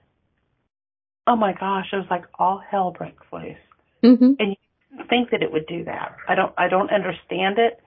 [1.27, 3.57] oh my gosh, it was like all hell breaks loose.
[4.03, 4.33] Mm-hmm.
[4.39, 4.57] And
[4.91, 6.17] you think that it would do that.
[6.29, 7.81] I don't I don't understand it,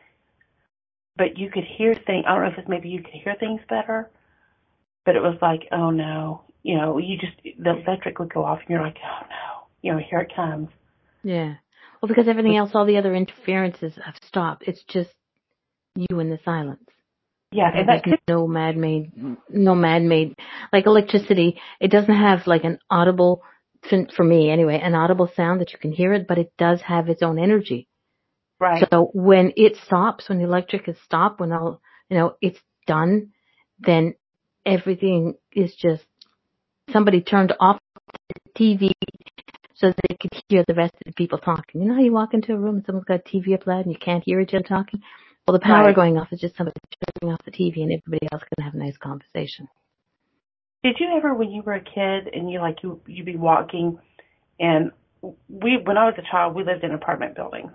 [1.15, 2.25] but you could hear things.
[2.27, 4.09] I don't know if it's maybe you could hear things better,
[5.05, 8.59] but it was like, oh no, you know, you just the electric would go off,
[8.59, 10.69] and you're like, oh no, you know, here it comes.
[11.23, 11.55] Yeah.
[12.01, 14.63] Well, because everything else, all the other interferences have stopped.
[14.67, 15.09] It's just
[15.95, 16.83] you in the silence.
[17.51, 20.35] Yeah, and that There's could no man-made, no man-made,
[20.73, 21.59] like electricity.
[21.79, 23.41] It doesn't have like an audible,
[23.89, 27.07] for me anyway, an audible sound that you can hear it, but it does have
[27.07, 27.87] its own energy.
[28.59, 28.85] right.
[28.91, 33.31] So when it stops, when the electric is stopped, when all, you know, it's done,
[33.79, 34.15] then
[34.65, 36.03] everything is just,
[36.91, 37.79] somebody turned off
[38.29, 38.91] the TV
[39.77, 41.81] so they could hear the rest of the people talking.
[41.81, 43.85] You know how you walk into a room and someone's got a TV up loud
[43.85, 45.01] and you can't hear each other talking?
[45.47, 45.95] Well, the power Right.
[45.95, 46.79] going off is just somebody
[47.21, 49.69] turning off the TV and everybody else can have a nice conversation.
[50.83, 53.99] Did you ever, when you were a kid, and you like you you'd be walking,
[54.59, 54.91] and
[55.49, 57.71] we when I was a child, we lived in apartment buildings,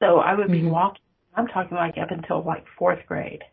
[0.00, 0.70] so I would be Mhm.
[0.70, 1.02] walking.
[1.34, 3.44] I'm talking like up until like fourth grade,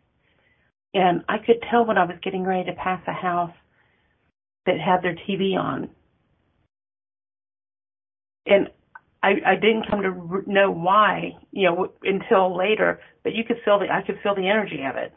[0.93, 3.55] and I could tell when I was getting ready to pass a house
[4.65, 5.89] that had their TV on,
[8.45, 8.69] and
[9.23, 12.99] I I didn't come to r- know why, you know, until later.
[13.23, 15.13] But you could feel the I could feel the energy of it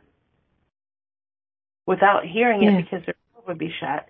[1.86, 2.70] without hearing Yeah.
[2.70, 4.08] it because their door would be shut.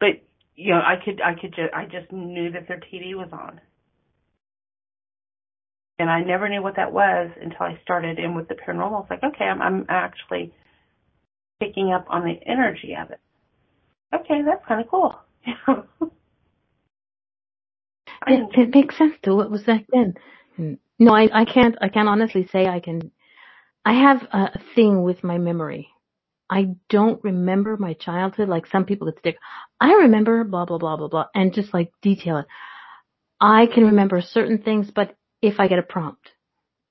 [0.00, 0.22] But
[0.56, 3.60] you know, I could I could just I just knew that their TV was on.
[5.98, 9.02] And I never knew what that was until I started in with the paranormal.
[9.02, 10.52] It's like, okay, I'm I'm actually
[11.60, 13.20] picking up on the energy of it.
[14.14, 15.14] Okay, that's kind of cool.
[18.28, 20.14] It, it makes sense to what was back then.
[20.56, 23.10] And no, I, I can't, I can't honestly say I can,
[23.84, 25.88] I have a, thing with my memory.
[26.50, 29.36] I don't remember my childhood like some people that stick.
[29.80, 32.46] I remember blah, blah, blah, blah, blah, and just like detail it.
[33.40, 36.30] I can remember certain things, but if I get a prompt.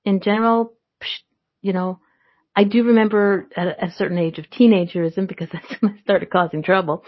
[0.04, 1.20] In general, psh,
[1.60, 2.00] you know,
[2.54, 6.30] I do remember a, at a certain age of teenagerism because that's when I started
[6.30, 7.04] causing trouble.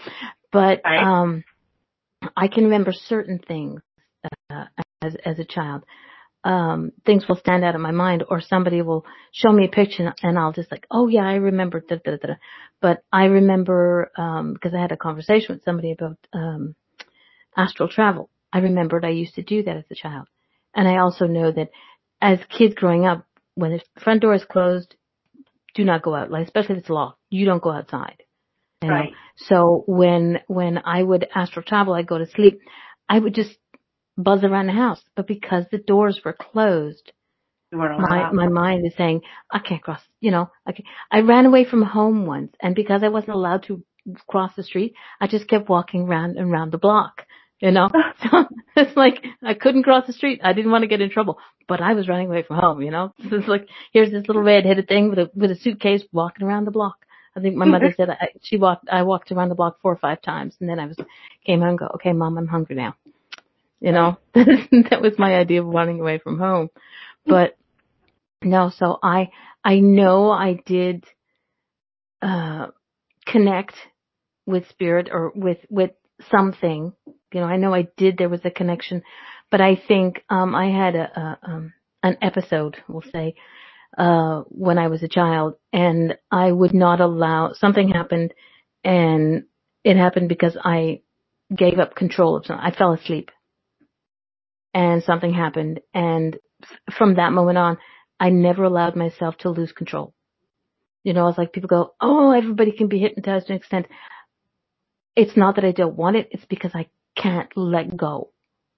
[0.51, 1.03] But, Right.
[1.03, 1.43] um,
[2.35, 3.81] I can remember certain things,
[4.49, 4.65] uh,
[5.01, 5.83] as, as a child.
[6.43, 10.11] Um, things will stand out in my mind or somebody will show me a picture
[10.23, 12.33] and I'll just like, oh yeah, I remember, da, da, da.
[12.81, 16.75] But I remember, um, because I had a conversation with somebody about, um,
[17.55, 18.29] astral travel.
[18.51, 20.27] I remembered I used to do that as a child.
[20.75, 21.69] And I also know that
[22.21, 24.95] as kids growing up, when the front door is closed,
[25.75, 27.19] do not go out, like especially if it's locked.
[27.29, 28.23] You don't go outside.
[28.81, 28.95] You know?
[28.95, 29.13] Right.
[29.35, 32.61] So when when I would astral travel, I'd go to sleep.
[33.07, 33.51] I would just
[34.23, 37.11] buzz around the house, but because the doors were closed,
[37.71, 40.01] my my mind is saying I can't cross.
[40.19, 43.63] You know, I can I ran away from home once, and because I wasn't allowed
[43.63, 43.83] to
[44.27, 47.25] cross the street, I just kept walking round and round the block.
[47.59, 47.89] You know,
[48.31, 50.41] so it's like I couldn't cross the street.
[50.43, 52.81] I didn't want to get in trouble, but I was running away from home.
[52.81, 56.03] You know, so it's like here's this little red-headed thing with a with a suitcase
[56.11, 57.05] walking around the block.
[57.35, 58.89] I think my mother said I, she walked.
[58.91, 60.97] I walked around the block four or five times, and then I was
[61.45, 62.95] came home and go, okay, mom, I'm hungry now.
[63.81, 66.69] You know, that was my idea of running away from home.
[67.25, 67.57] But
[68.43, 69.29] No, so I
[69.63, 71.05] I know I did
[72.21, 72.67] uh
[73.25, 73.75] connect
[74.45, 75.91] with spirit or with with
[76.29, 76.93] something.
[77.33, 78.17] You know, I know I did.
[78.17, 79.03] There was a connection,
[79.51, 83.35] but I think um I had a, a um an episode, we'll say,
[83.97, 88.33] uh when I was a child, and I would not allow something happened,
[88.83, 89.45] and
[89.83, 91.01] it happened because I
[91.55, 92.65] gave up control of something.
[92.65, 93.31] I fell asleep,
[94.73, 97.77] and something happened, and f- from that moment on,
[98.19, 100.13] I never allowed myself to lose control.
[101.03, 103.87] You know, it's like people go, oh, everybody can be hypnotized to an extent.
[105.15, 108.31] It's not that I don't want it, it's because I can't let go.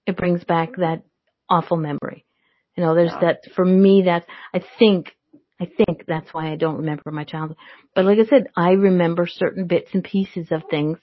[0.05, 1.03] It brings back that
[1.49, 2.25] awful memory.
[2.75, 3.19] You know, there's Yeah.
[3.21, 5.15] that, for me, that's, I think,
[5.59, 7.57] I think that's why I don't remember my childhood.
[7.93, 10.97] But like I said, I remember certain bits and pieces of things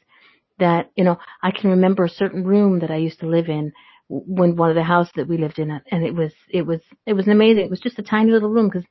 [0.58, 3.72] that, you know, I can remember a certain room that I used to live in
[4.10, 7.12] when one of the houses that we lived in, and it was, it was, it
[7.12, 7.64] was amazing.
[7.64, 8.86] It was just a tiny little room because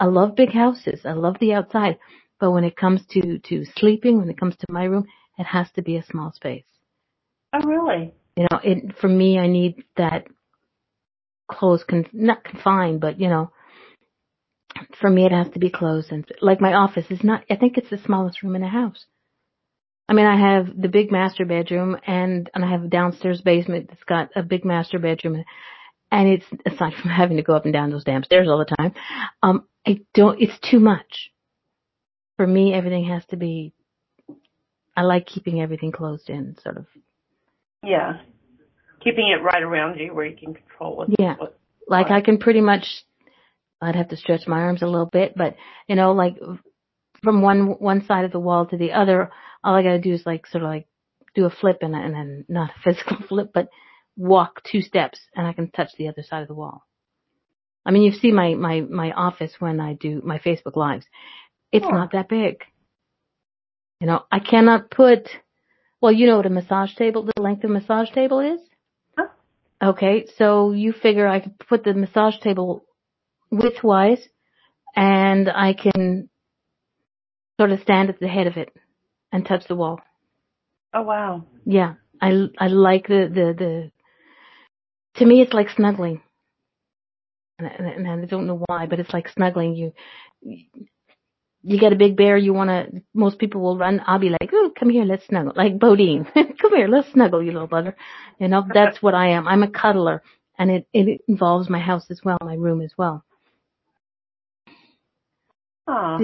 [0.00, 1.00] I love big houses.
[1.04, 1.98] I love the outside.
[2.40, 5.06] But when it comes to, to sleeping, when it comes to my room,
[5.36, 6.64] it has to be a small space.
[7.52, 8.14] Oh, really?
[8.36, 10.26] You know, it, for me, I need that
[11.50, 13.50] close, con- not confined, but you know,
[15.00, 16.12] for me, it has to be closed.
[16.12, 19.06] And like my office is not, I think it's the smallest room in the house.
[20.08, 23.88] I mean, I have the big master bedroom and, and I have a downstairs basement
[23.88, 25.44] that's got a big master bedroom.
[26.10, 28.74] And it's, aside from having to go up and down those damn stairs all the
[28.76, 28.94] time,
[29.42, 31.30] um, I don't, it's too much.
[32.36, 33.74] For me, everything has to be,
[34.96, 36.86] I like keeping everything closed in, sort of.
[37.84, 38.20] Yeah.
[39.04, 41.08] Keeping it right around you where you can control what.
[41.18, 41.34] Yeah.
[41.36, 42.22] what Like Right.
[42.22, 43.04] I can pretty much,
[43.82, 46.36] I'd have to stretch my arms a little bit, but you know, like
[47.22, 49.30] from one, one side of the wall to the other,
[49.64, 50.86] all I gotta do is like sort of like
[51.34, 53.68] do a flip and, and then not a physical flip, but
[54.16, 56.84] walk two steps and I can touch the other side of the wall.
[57.86, 61.06] I mean, you see my, my, my office when I do my Facebook lives.
[61.72, 61.92] It's Sure.
[61.94, 62.62] not that big.
[64.00, 65.28] You know, I cannot put,
[66.00, 68.60] well, you know what a massage table, the length of a massage table is?
[69.16, 69.28] Huh?
[69.82, 72.84] Okay, so you figure I could put the massage table
[73.52, 74.20] widthwise
[74.94, 76.28] and I can
[77.58, 78.74] sort of stand at the head of it
[79.32, 80.00] and touch the wall.
[80.94, 81.44] Oh, wow.
[81.64, 83.90] Yeah, I, I like the, the, the,
[85.18, 86.22] to me it's like snuggling.
[87.58, 89.74] And, and, and I don't know why, but it's like snuggling.
[89.74, 89.92] You,
[91.62, 94.72] you get a big bear, you wanna, most people will run, I'll be like, oh,
[94.78, 95.52] come here, let's snuggle.
[95.56, 97.94] Like Bodine, come here, let's snuggle, you little bugger.
[98.38, 99.48] You know, that's what I am.
[99.48, 100.22] I'm a cuddler.
[100.60, 103.24] And it, it involves my house as well, my room as well.
[105.86, 106.18] Oh.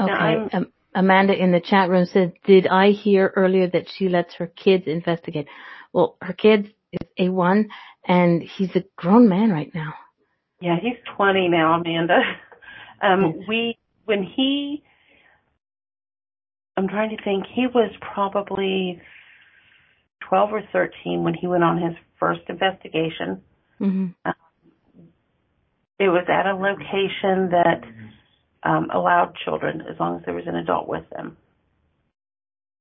[0.00, 0.56] Okay.
[0.56, 4.46] Um, Amanda in the chat room said, did I hear earlier that she lets her
[4.46, 5.46] kids investigate?
[5.92, 7.66] Well, her kid is A1
[8.06, 9.94] and he's a grown man right now.
[10.60, 12.20] Yeah, he's 20 now, Amanda.
[13.00, 14.82] Um, we, when he,
[16.76, 19.00] I'm trying to think, he was probably
[20.28, 23.40] 12 or 13 when he went on his first investigation.
[23.78, 24.06] hmm
[26.00, 27.84] It was at a location that
[28.62, 31.36] um, allowed children as long as there was an adult with them.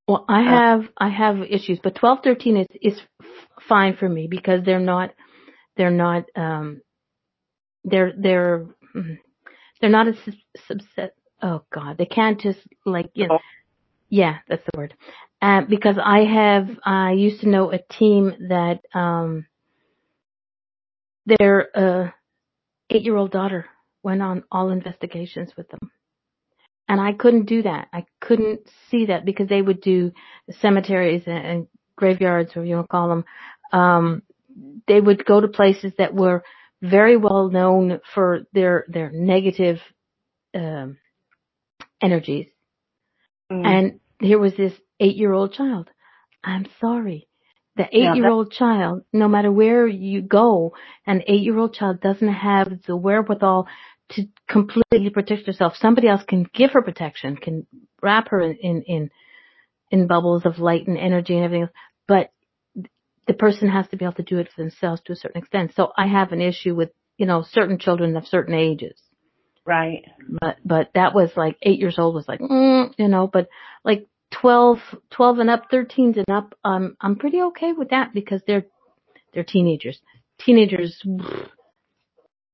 [0.08, 3.00] Well, I have, I have issues, but twelve thirteen is, is
[3.68, 5.14] fine for me because they're not,
[5.76, 6.82] they're not, um,
[7.84, 9.18] they're, they're, mm,
[9.82, 10.34] they're not a sub-
[10.70, 11.10] subset.
[11.42, 13.40] Oh God, they can't just like, you know,
[14.10, 14.94] Yeah, that's the word.
[15.42, 19.46] Uh, because I have, I used to know a team that, um,
[21.26, 22.12] their, uh,
[22.90, 23.66] eight-year-old daughter
[24.08, 25.92] went on all investigations with them.
[26.88, 27.90] And I couldn't do that.
[27.92, 30.14] I couldn't see that because they would do
[30.62, 31.68] cemeteries and, and
[31.98, 33.26] graveyards, or you want to call them.
[33.74, 34.22] Um,
[34.88, 36.42] they would go to places that were
[36.82, 39.80] very well known for their, their negative,
[40.56, 40.98] um,
[42.02, 42.48] energies.
[43.52, 43.66] Mm.
[43.66, 45.90] And here was this eight year old child.
[46.46, 47.28] I'm sorry.
[47.76, 50.74] The eight year old child, no matter where you go,
[51.06, 53.68] an eight year old child doesn't have the wherewithal
[54.10, 55.74] to completely protect herself.
[55.78, 57.68] Somebody else can give her protection, can
[58.02, 59.10] wrap her in, in, in,
[59.92, 61.72] in bubbles of light and energy and everything else,
[62.08, 62.32] but
[63.28, 65.74] the person has to be able to do it for themselves to a certain extent.
[65.76, 69.02] So I have an issue with, you know, certain children of certain ages
[69.68, 70.06] right.
[70.42, 73.48] but but that was like eight years old was like mm, you know but
[73.84, 74.80] like 12
[75.12, 78.66] 12 and up 13s and up um i'm pretty okay with that because they're
[79.34, 80.00] they're teenagers
[80.40, 81.04] teenagers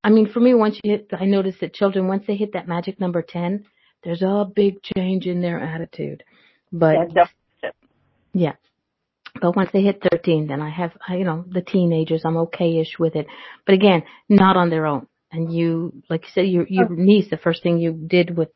[0.04, 2.68] i mean for me once you hit i notice that children once they hit that
[2.68, 3.66] magic number 10
[4.04, 6.24] there's a big change in their attitude
[6.72, 6.96] but
[8.34, 8.54] Yeah,
[9.42, 12.98] But once they hit 13, then I have, I, you know, the teenagers, I'm okay-ish
[13.00, 13.28] with it.
[13.66, 15.08] But again, not on their own.
[15.32, 18.50] And you, like you said, your, your niece, the first thing you did with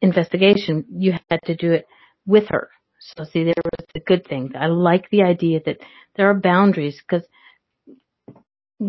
[0.00, 1.86] investigation, you had to do it
[2.26, 2.70] with her.
[2.98, 4.52] So see, there was a good thing.
[4.58, 5.78] I like the idea that
[6.16, 7.26] there are boundaries because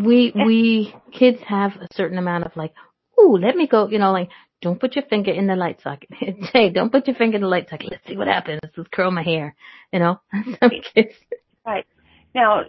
[0.04, 0.44] we, eh.
[0.44, 2.72] we kids have a certain amount of like,
[3.20, 4.30] ooh, let me go, you know, like,
[4.62, 6.08] don't put your finger in the light socket.
[6.52, 7.90] hey, don't put your finger in the light socket.
[7.90, 8.60] Let's see what happens.
[8.62, 9.54] Let's curl my hair,
[9.92, 10.20] you know,
[10.60, 11.14] some kids.
[11.64, 11.86] Right.
[12.34, 12.62] Now,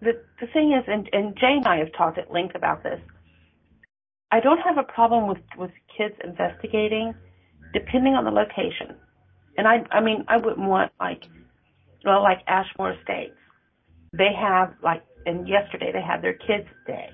[0.00, 3.00] the, the thing is, and, and Jay and I have talked at length about this,
[4.30, 7.14] I don't have a problem with, with kids investigating
[7.72, 8.96] depending on the location.
[9.56, 11.24] And I, I mean, I wouldn't want like,
[12.04, 13.36] well, like Ashmore Estates.
[14.12, 17.10] They have like, and yesterday they had their kids' day,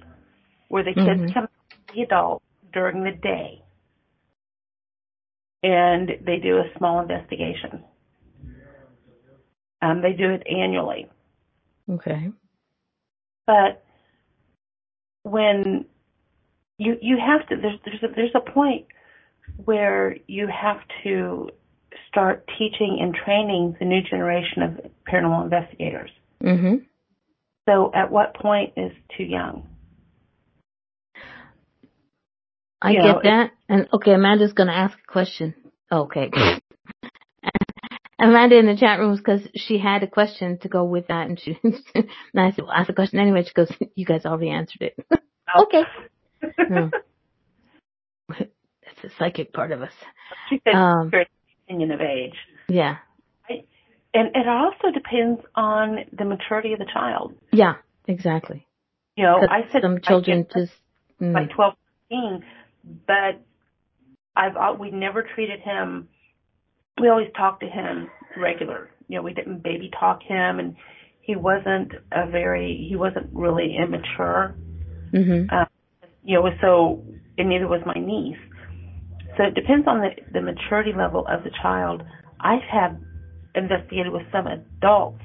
[0.69, 1.35] where the kids Mhm.
[1.35, 2.43] come to the adult
[2.73, 3.63] during the day,
[5.63, 7.85] and they do a small investigation.
[9.83, 11.09] Um, they do it annually,
[11.89, 12.31] Okay.
[13.47, 13.83] but
[15.23, 15.87] when
[16.79, 18.87] you you have to, there's there's a, there's a point
[19.65, 21.51] where you have to
[22.09, 24.81] start teaching and training the new generation of
[25.11, 26.11] paranormal investigators.
[26.43, 26.85] Mhm.
[27.71, 29.69] So at what point is too young?
[32.83, 33.51] I You get know, that.
[33.69, 35.55] And okay, Amanda's going to ask a question.
[35.93, 36.31] Okay.
[38.19, 41.41] Amanda in the chat room because she had a question to go with that, and
[41.41, 41.81] she and
[42.37, 45.07] I said, "Well, ask the question anyway." She goes, "You guys already answered it."
[45.59, 45.83] okay.
[46.69, 46.91] No.
[48.29, 49.93] That's the psychic part of us.
[50.51, 51.11] she said Um,
[51.67, 52.35] opinion of age.
[52.69, 52.97] Yeah.
[54.13, 57.35] And it also depends on the maturity of the child.
[57.53, 57.75] Yeah.
[58.11, 58.67] Exactly.
[59.17, 60.73] You know, I said some children just.
[61.21, 61.75] mm, like 12,
[62.11, 62.45] 13,
[63.07, 63.41] but
[64.37, 66.09] I've we never treated him.
[67.01, 68.91] We always talked to him regular.
[69.09, 70.77] You know, we didn't baby talk him, and
[71.21, 74.55] he wasn't a very he wasn't really immature.
[75.13, 75.53] mhm.
[75.53, 75.67] Uh,
[76.25, 77.05] you know, so
[77.39, 78.39] and neither was my niece.
[79.37, 82.03] So it depends on the the maturity level of the child.
[82.41, 82.99] I've had
[83.55, 85.23] investigated with some adults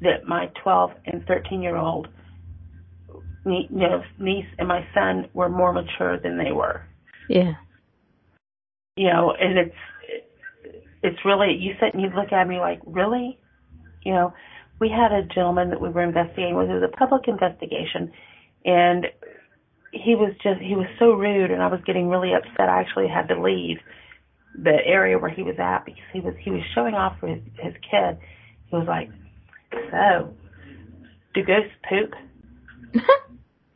[0.00, 2.08] that my 12 and 13 year old
[3.44, 6.82] you know, niece and my son were more mature than they were.
[7.28, 7.54] Yeah.
[8.96, 9.76] You know, and it's
[11.02, 13.38] it's really you sit and you look at me like, really?
[14.04, 14.34] You know,
[14.80, 16.68] we had a gentleman that we were investigating with.
[16.68, 18.12] It was a public investigation,
[18.64, 19.06] and
[19.92, 22.68] he was just he was so rude, and I was getting really upset.
[22.68, 23.78] I actually had to leave
[24.60, 27.42] the area where he was at because he was he was showing off for his
[27.58, 28.18] his kid.
[28.66, 29.08] He was like,
[29.90, 30.34] so
[31.34, 32.12] do ghosts poop?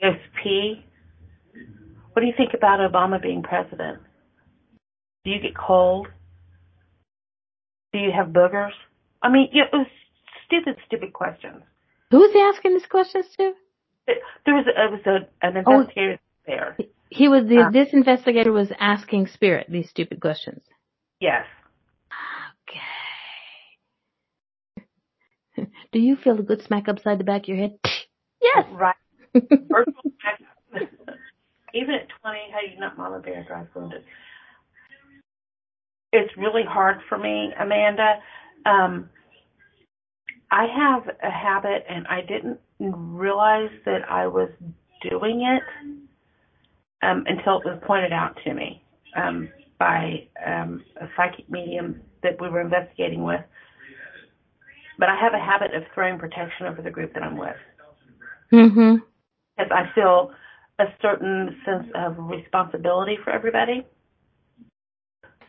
[0.02, 0.84] Ghosts pee?
[2.12, 3.98] What do you think about Obama being president?
[5.24, 6.08] Do you get cold?
[7.92, 8.72] Do you have boogers?
[9.22, 9.86] I mean, yeah, it was
[10.46, 11.62] stupid, stupid questions.
[12.10, 13.52] Who was he asking these questions to?
[14.44, 15.72] There was a, it was a, an Oh.
[15.80, 16.76] investigator there.
[17.10, 17.66] He was the.
[17.66, 17.70] Uh.
[17.70, 20.62] this investigator was asking Spirit these stupid questions.
[21.20, 21.44] Yes.
[25.56, 25.68] Okay.
[25.92, 27.78] Do you feel a good smack upside the back of your head?
[28.42, 28.66] Yes.
[28.70, 28.94] Right.
[31.74, 34.04] Even at 20, how do you not mama bear drive wounded?
[36.12, 38.20] It's really hard for me, Amanda.
[38.66, 39.08] Um,
[40.50, 44.50] I have a habit, and I didn't realize that I was
[45.02, 45.62] doing it
[47.02, 48.82] um, until it was pointed out to me
[49.16, 53.42] um, by um, a psychic medium that we were investigating with.
[54.98, 57.56] But I have a habit of throwing protection over the group that I'm with
[58.52, 59.02] Mhm.
[59.56, 60.32] because I feel
[60.78, 63.86] a certain sense of responsibility for everybody.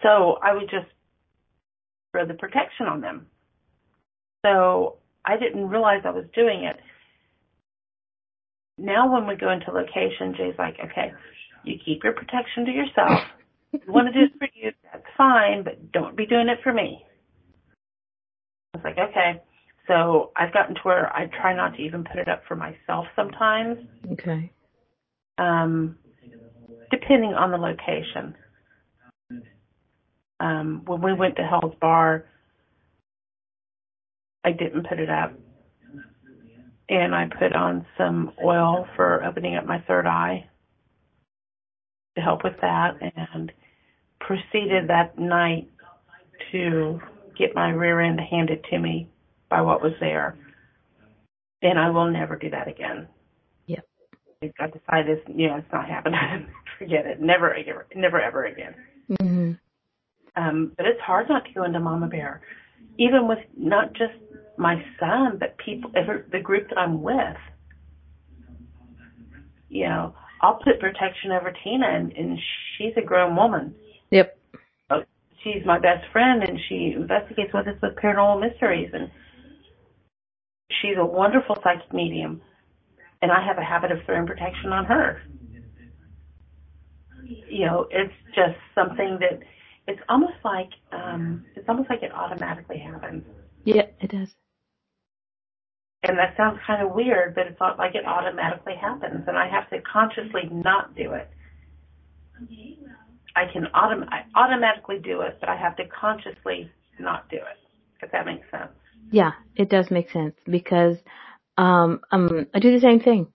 [0.02, 0.88] So I would just
[2.12, 3.28] throw the protection on them.
[4.46, 6.80] So I didn't realize I was doing it.
[8.78, 11.12] Now when we go into location, Jay's like, okay,
[11.64, 13.22] you keep your protection to yourself.
[13.74, 16.74] You want to do it for you, that's fine, but don't be doing it for
[16.74, 17.04] me.
[18.74, 19.42] I was like, okay.
[19.88, 23.06] So I've gotten to where I try not to even put it up for myself
[23.16, 23.78] sometimes,
[24.12, 24.52] Okay.
[25.38, 25.98] um,
[26.92, 28.36] depending on the location.
[30.40, 32.26] Um, when we went to Hell's Bar,
[34.44, 35.34] I didn't put it up.
[36.90, 40.48] And I put on some oil for opening up my third eye
[42.16, 43.52] to help with that and
[44.20, 45.70] proceeded that night
[46.52, 47.00] to
[47.38, 49.10] get my rear end handed to me
[49.50, 50.38] by what was there.
[51.62, 53.08] And I will never do that again.
[53.68, 53.86] Yep.
[54.60, 56.48] I decided, you know, it's not happening.
[56.80, 57.22] Forget it.
[57.22, 58.76] Never, ever, never, ever again.
[59.22, 59.60] Mhm.
[60.36, 62.42] Um, but it's hard not to go into Mama Bear,
[62.98, 64.14] even with not just
[64.58, 67.38] my son, but people, the group that I'm with.
[69.70, 72.40] You know, I'll put protection over Tina, and, and
[72.78, 73.76] she's a grown woman.
[74.12, 74.38] Yep.
[74.90, 75.00] Uh,
[75.44, 79.10] she's my best friend, and she investigates with us with paranormal mysteries, and
[80.82, 82.42] she's a wonderful psychic medium.
[83.22, 85.22] And I have a habit of throwing protection on her.
[87.24, 89.40] You know, it's just something that
[89.88, 93.24] it's almost like um it's almost like it automatically happens.
[93.64, 94.30] Yeah, it does.
[96.04, 99.50] And that sounds kind of weird, but it's not like it automatically happens, and I
[99.50, 101.30] have to consciously not do it.
[103.36, 107.58] I can autom- I automatically do it, but I have to consciously not do it.
[108.02, 108.72] If that makes sense.
[109.12, 110.98] Yeah, it does make sense because
[111.58, 113.28] um um I do the same thing.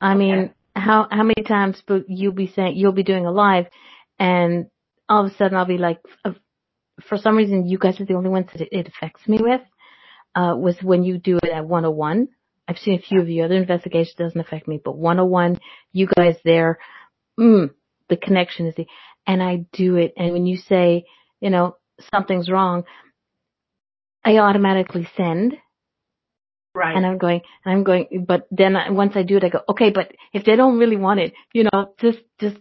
[0.00, 0.18] I Okay.
[0.18, 3.66] mean, how how many times you'll be saying you'll be doing a live,
[4.18, 4.66] and
[5.08, 6.32] all of a sudden I'll be like, uh,
[7.08, 9.62] for some reason you guys are the only ones that it affects me with.
[10.34, 12.28] Uh, was when you do it at 101.
[12.66, 15.58] I've seen a few of your other investigations doesn't affect me, but 101,
[15.92, 16.78] you guys there,
[17.38, 17.70] mm,
[18.08, 18.86] the connection is the,
[19.26, 20.14] and I do it.
[20.16, 21.04] And when you say,
[21.40, 21.76] you know,
[22.12, 22.84] something's wrong,
[24.24, 25.54] I automatically send
[26.74, 26.96] Right.
[26.96, 29.60] and I'm going, and I'm going, but then I, once I do it, I go,
[29.68, 32.56] okay, but if they don't really want it, you know, just, just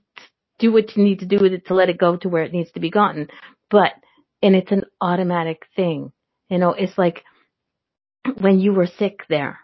[0.59, 2.53] do what you need to do with it to let it go to where it
[2.53, 3.27] needs to be gotten.
[3.71, 3.93] But,
[4.43, 6.11] and it's an automatic thing.
[6.47, 7.23] You know, it's like
[8.39, 9.59] when you were sick there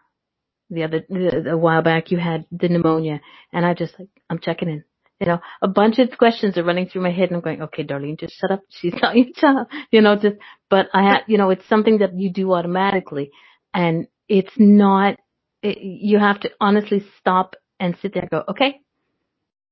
[0.70, 4.39] the other, the, a while back, you had the pneumonia and I just like, I'm
[4.39, 4.84] checking in.
[5.20, 7.84] You know, a bunch of questions are running through my head and I'm going, okay,
[7.84, 8.62] Darlene, just shut up.
[8.70, 9.68] She's not your child.
[9.91, 10.38] You know, just,
[10.70, 13.32] but I have, you know, it's something that you do automatically
[13.74, 15.18] and it's not,
[15.62, 18.80] it, you have to honestly stop and sit there and go, okay,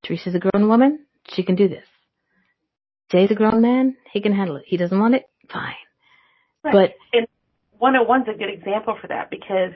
[0.04, 1.06] Teresa's a grown woman.
[1.34, 1.86] She can do this.
[3.10, 3.96] Jay's a grown man.
[4.12, 4.64] He can handle it.
[4.66, 5.24] He doesn't want it.
[5.50, 5.76] Fine.
[6.64, 6.74] Right.
[6.74, 7.28] But and
[7.82, 9.74] 101's a good example for that because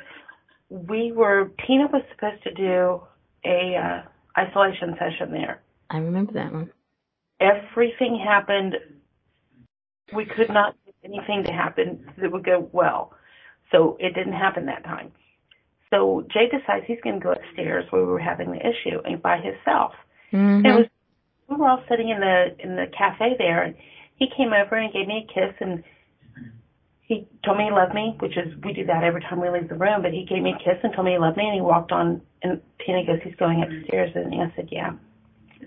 [0.69, 3.01] we were Tina was supposed to do
[3.45, 5.61] a uh, isolation session there.
[5.89, 6.71] I remember that one.
[7.39, 8.75] Everything happened.
[10.15, 13.13] We could not get anything to happen that would go well,
[13.71, 15.11] so it didn't happen that time.
[15.89, 19.21] So Jay decides he's going to go upstairs where we were having the issue and
[19.21, 19.91] by himself.
[20.31, 20.65] Mm-hmm.
[20.65, 20.85] And it was
[21.49, 23.75] we were all sitting in the in the cafe there, and
[24.15, 25.83] he came over and gave me a kiss and
[27.11, 29.67] he told me he loved me, which is we do that every time we leave
[29.67, 30.01] the room.
[30.01, 31.91] But he gave me a kiss and told me he loved me, and he walked
[31.91, 32.21] on.
[32.41, 34.91] And Tina goes, he's going upstairs, and I said, yeah.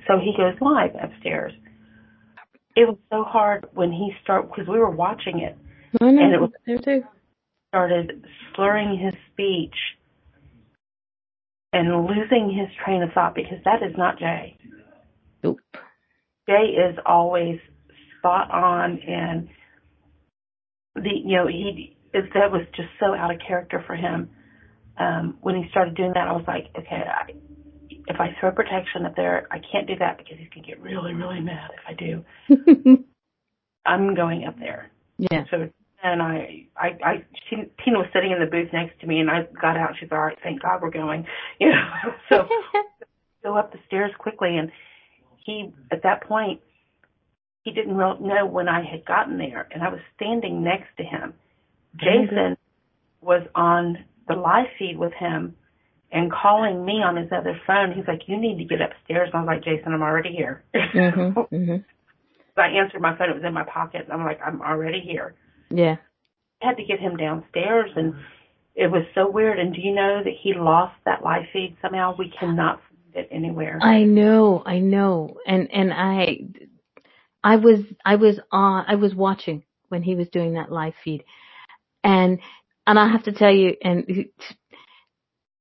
[0.07, 1.53] So he goes live upstairs.
[2.75, 5.57] It was so hard when he started because we were watching it.
[6.01, 7.05] No, no, and it was- there too.
[7.69, 8.25] Started
[8.55, 9.75] slurring his speech
[11.75, 14.57] and losing his train of thought because that is not Jay.
[15.43, 15.61] Nope.
[16.49, 17.61] Jay is always
[18.19, 19.49] spot on and
[20.95, 24.31] the you know he is that was just so out of character for him.
[24.97, 27.33] Um, when he started doing that, I was like, okay, I,
[28.07, 31.15] if I throw protection up there, I can't do that because he's gonna get really
[31.15, 33.05] really mad if I do.
[33.87, 34.91] I'm going up there.
[35.19, 35.45] yeah.
[35.51, 35.69] So
[36.05, 39.31] and I, I, I, she, Tina was sitting in the booth next to me, and
[39.31, 39.95] I got out.
[39.99, 40.37] She's all right.
[40.43, 41.27] Thank God we're going.
[41.61, 42.49] You know, so
[43.43, 44.71] go up the stairs quickly, and
[45.45, 46.61] he at that point
[47.65, 51.33] he didn't know when I had gotten there, and I was standing next to him.
[51.97, 52.57] Jason
[53.23, 55.57] was on the live feed with him
[56.13, 57.93] and calling me on his other phone.
[57.93, 60.63] He's like, "You need to get upstairs." And I was like, "Jason, I'm already here."
[60.75, 61.77] hmm hmm
[62.57, 63.31] I answered my phone.
[63.31, 64.03] It was in my pocket.
[64.05, 65.35] And I'm like, "I'm already here."
[65.71, 65.97] Yeah.
[66.63, 68.15] I had to get him downstairs, and
[68.75, 69.59] it was so weird.
[69.59, 72.15] And do you know that he lost that live feed somehow?
[72.17, 73.79] We cannot find it anywhere.
[73.83, 76.41] I know, I know, and and I,
[77.45, 81.25] I was I was on I was watching when he was doing that live feed,
[82.03, 82.41] and
[82.87, 84.27] and I have to tell you, and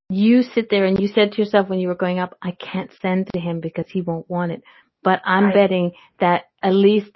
[0.10, 2.92] you sit there and you said to yourself when you were going up, I can't
[3.02, 4.64] send to him because he won't want it.
[5.04, 5.54] But I'm Right.
[5.54, 7.12] betting that at least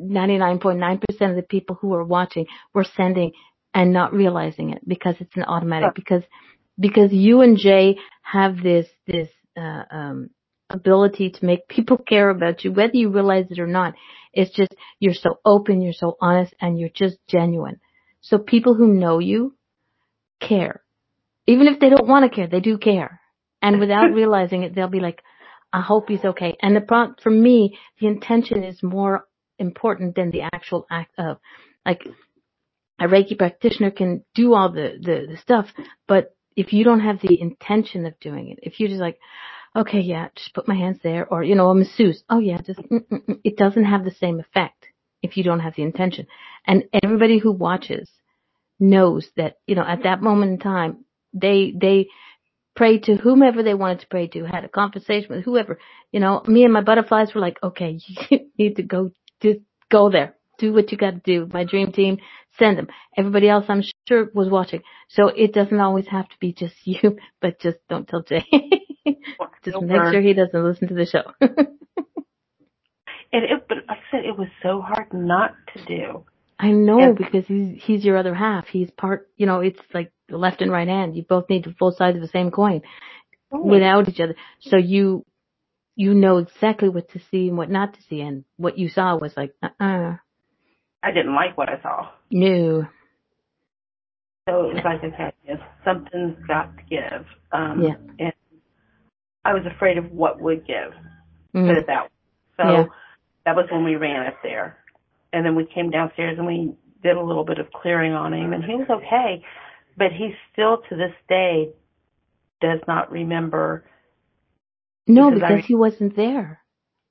[0.00, 3.32] 99.9% of the people who are watching were sending
[3.74, 6.22] and not realizing it because it's an automatic because
[6.78, 10.30] because you and Jay have this this uh, um,
[10.74, 13.94] ability to make people care about you, whether you realize it or not.
[14.32, 17.80] It's just you're so open, you're so honest, and you're just genuine.
[18.20, 19.56] So people who know you
[20.40, 20.82] care,
[21.46, 23.20] even if they don't want to care, they do care,
[23.62, 25.22] and without realizing it, they'll be like,
[25.72, 29.26] "I hope he's okay." And the pro- for me, the intention is more
[29.58, 31.38] important than the actual act of,
[31.86, 32.02] like,
[32.98, 35.66] a Reiki practitioner can do all the, the, the stuff,
[36.08, 39.18] but if you don't have the intention of doing it, if you're just like,
[39.76, 42.80] okay, yeah, just put my hands there, or, you know, a masseuse, oh yeah, just,
[42.80, 44.86] mm, mm, mm, it doesn't have the same effect
[45.22, 46.26] if you don't have the intention.
[46.66, 48.10] And everybody who watches
[48.78, 52.08] knows that, you know, at that moment in time, they, they
[52.76, 55.78] prayed to whomever they wanted to pray to, had a conversation with whoever.
[56.12, 57.98] You know, me and my butterflies were like, okay,
[58.30, 59.10] you need to go,
[59.40, 59.60] just
[59.90, 60.36] go there.
[60.58, 61.48] Do what you got to do.
[61.52, 62.18] My dream team,
[62.58, 62.86] send them.
[63.16, 64.82] Everybody else, I'm sure, was watching.
[65.08, 68.44] So it doesn't always have to be just you, but just don't tell Jay.
[69.64, 71.32] just make sure he doesn't listen to the show.
[73.34, 76.24] And it, but like I said, it was so hard not to do.
[76.56, 78.66] I know and, because he's he's your other half.
[78.68, 79.28] He's part.
[79.36, 81.16] You know, it's like the left and right hand.
[81.16, 82.82] You both need the full sides of the same coin
[83.50, 84.36] without each other.
[84.60, 85.24] So you
[85.96, 89.16] you know exactly what to see and what not to see, and what you saw
[89.16, 90.16] was like, uh, uh
[91.02, 92.10] I didn't like what I saw.
[92.30, 92.86] No.
[94.48, 97.26] So it was like, okay, if something's got to give.
[97.50, 98.26] Um, yeah.
[98.26, 98.32] And
[99.44, 100.92] I was afraid of what would give.
[101.54, 101.68] Mm-hmm.
[101.68, 102.08] Put it that way.
[102.56, 102.84] So yeah.
[103.44, 104.78] that was when we ran up there,
[105.32, 108.52] and then we came downstairs and we did a little bit of clearing on him,
[108.52, 109.44] and he was okay,
[109.96, 111.70] but he still to this day
[112.60, 113.84] does not remember.
[115.06, 116.60] No, because, because he wasn't there.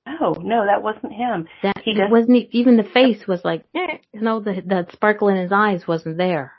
[0.05, 1.47] No, no, that wasn't him.
[1.61, 5.37] That he wasn't even the face was like, eh, you know, the that sparkle in
[5.37, 6.53] his eyes wasn't there.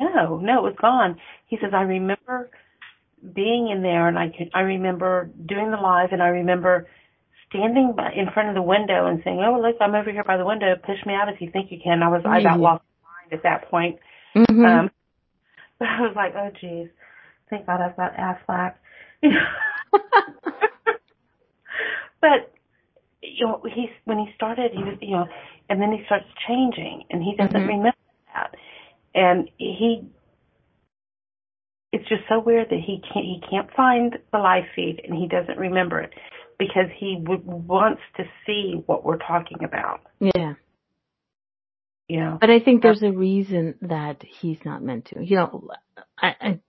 [0.00, 1.18] No, no, it was gone.
[1.46, 2.50] He says, I remember
[3.34, 6.86] being in there, and I could, I remember doing the live, and I remember
[7.48, 10.36] standing by, in front of the window and saying, "Oh, look, I'm over here by
[10.36, 10.74] the window.
[10.84, 12.32] Push me out if you think you can." I was mm-hmm.
[12.32, 12.84] I got lost
[13.32, 13.98] at that point.
[14.34, 14.64] Mm-hmm.
[14.64, 14.90] Um,
[15.78, 16.88] but I was like, "Oh, geez,
[17.50, 18.74] thank God I've got Aflac."
[22.20, 22.52] but
[23.22, 25.26] you know, he's when he started, he was you know,
[25.68, 27.68] and then he starts changing, and he doesn't mm-hmm.
[27.68, 27.96] remember
[28.34, 28.54] that,
[29.14, 30.02] and he.
[31.96, 35.26] It's just so weird that he can't he can't find the live feed and he
[35.26, 36.12] doesn't remember it
[36.58, 40.00] because he w- wants to see what we're talking about.
[40.20, 40.54] Yeah.
[42.06, 42.36] Yeah.
[42.38, 45.24] But I think there's a reason that he's not meant to.
[45.24, 45.68] You know,
[46.18, 46.60] I, I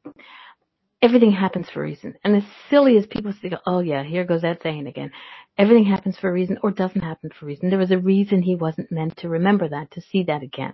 [1.02, 2.16] everything happens for a reason.
[2.24, 5.12] And as silly as people say, oh yeah, here goes that saying again.
[5.58, 7.70] Everything happens for a reason or doesn't happen for a reason.
[7.70, 10.74] There was a reason he wasn't meant to remember that, to see that again.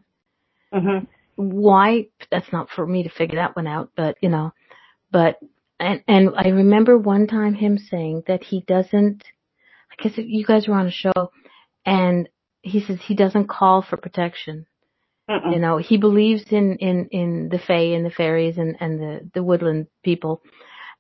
[0.72, 1.06] Mm-hmm.
[1.36, 2.08] Why?
[2.32, 4.54] That's not for me to figure that one out, but you know,
[5.12, 5.40] but
[5.80, 9.24] and and I remember one time him saying that he doesn't.
[9.92, 11.32] I guess you guys were on a show,
[11.86, 12.30] and
[12.62, 14.66] he says he doesn't call for protection.
[15.30, 19.30] You know, he believes in in in the fae and the fairies and and the
[19.34, 20.42] the woodland people,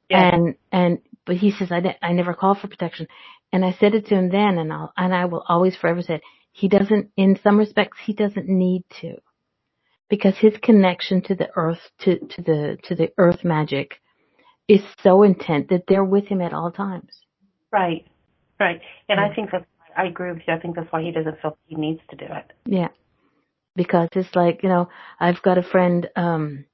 [0.10, 0.34] yeah.
[0.34, 3.08] and and but he says I I never call for protection,
[3.52, 6.16] and I said it to him then, and I'll and I will always forever say
[6.16, 6.22] it,
[6.54, 7.12] he doesn't.
[7.18, 9.18] In some respects, he doesn't need to,
[10.14, 13.99] because his connection to the earth to to the to the earth magic
[14.68, 17.09] is so intent that they're with him at all times.
[17.72, 18.05] Right,
[18.59, 18.80] right.
[19.09, 19.28] And yeah.
[19.28, 19.66] I think that
[19.97, 20.53] I agree with you.
[20.53, 22.53] I think that's why he doesn't feel he needs to do it.
[22.68, 22.89] Yeah,
[23.76, 24.88] because it's like you know
[25.20, 26.66] I've got a friend um,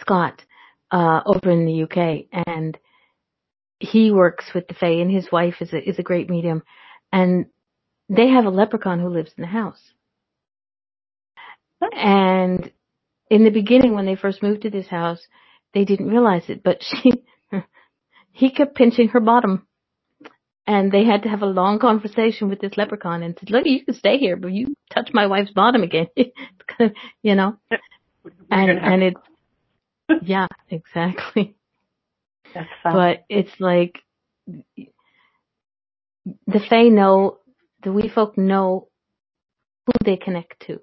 [0.00, 0.44] Scott
[0.92, 2.78] uh, over in the UK, and
[3.80, 6.62] he works with the Fae, and his wife is a is a great medium,
[7.10, 7.46] and
[8.08, 9.94] they have a leprechaun who lives in the house.
[11.90, 12.31] And
[13.30, 15.20] in the beginning, when they first moved to this house,
[15.74, 17.12] they didn't realize it, but she,
[18.32, 19.66] he kept pinching her bottom.
[20.64, 23.84] And they had to have a long conversation with this leprechaun and said, look, you
[23.84, 26.06] can stay here, but you touch my wife's bottom again.
[27.22, 27.56] you know?
[28.48, 29.20] And, and it's,
[30.22, 31.56] yeah, exactly.
[32.54, 32.68] That's.
[32.84, 33.98] But it's like,
[36.46, 37.38] the Fae know,
[37.82, 38.88] the wee folk know
[39.86, 40.80] who they connect to.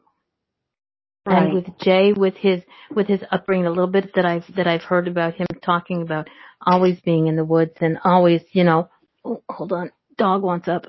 [1.29, 1.43] Right.
[1.43, 4.81] And with Jay, with his with his upbringing, a little bit that I've that I've
[4.81, 6.27] heard about him talking about
[6.65, 8.89] always being in the woods and always, you know,
[9.23, 10.87] oh, hold on, dog wants up.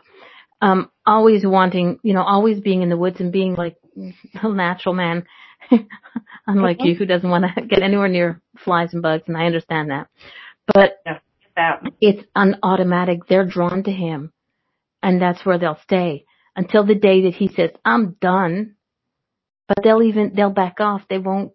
[0.63, 3.77] Um, always wanting, you know, always being in the woods and being like
[4.43, 5.27] a natural man,
[6.47, 6.87] unlike mm-hmm.
[6.87, 10.09] you who doesn't want to get anywhere near flies and bugs, and I understand that.
[10.73, 11.81] But yeah.
[12.01, 13.27] it's an automatic.
[13.29, 14.33] They're drawn to him,
[15.03, 16.25] and that's where they'll stay
[16.57, 18.77] until the day that he says, "I'm done."
[19.71, 21.03] But they'll even they'll back off.
[21.09, 21.53] They won't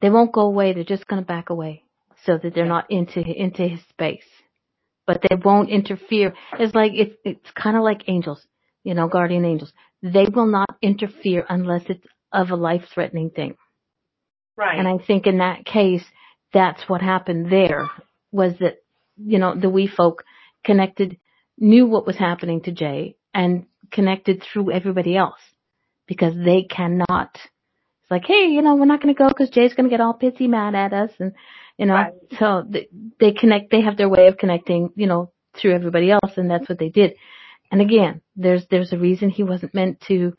[0.00, 0.72] they won't go away.
[0.72, 1.84] They're just going to back away
[2.24, 4.24] so that they're not into into his space.
[5.06, 6.32] But they won't interfere.
[6.58, 8.46] It's like it's it's kind of like angels,
[8.82, 9.74] you know, guardian angels.
[10.02, 13.56] They will not interfere unless it's of a life threatening thing.
[14.56, 14.78] Right.
[14.78, 16.04] And I think in that case,
[16.54, 17.90] that's what happened there
[18.32, 18.78] was that,
[19.18, 20.24] you know, the wee folk
[20.64, 21.18] connected,
[21.58, 25.40] knew what was happening to Jay and connected through everybody else
[26.10, 27.30] because they cannot.
[27.36, 30.00] It's like, hey, you know, we're not going to go because Jay's going to get
[30.00, 31.32] all pissy mad at us, and
[31.78, 32.12] you know, right.
[32.38, 32.88] so they,
[33.20, 33.70] they connect.
[33.70, 36.88] They have their way of connecting, you know, through everybody else, and that's what they
[36.88, 37.14] did.
[37.70, 40.36] And again, there's there's a reason he wasn't meant to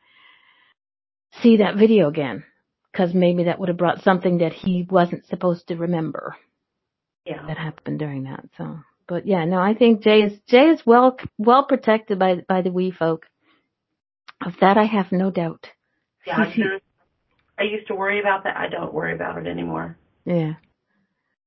[1.42, 2.44] see that video again.
[2.92, 6.36] because maybe that would have brought something that he wasn't supposed to remember.
[7.26, 7.46] Yeah.
[7.48, 8.44] That happened during that.
[8.58, 12.62] So, but yeah, no, I think Jay is Jay is well well protected by by
[12.62, 13.26] the wee folk.
[14.46, 15.68] Of that, I have no doubt.
[16.26, 16.38] Yeah,
[17.58, 18.58] I, used to worry about that.
[18.58, 19.98] I don't worry about it anymore.
[20.26, 20.54] Yeah,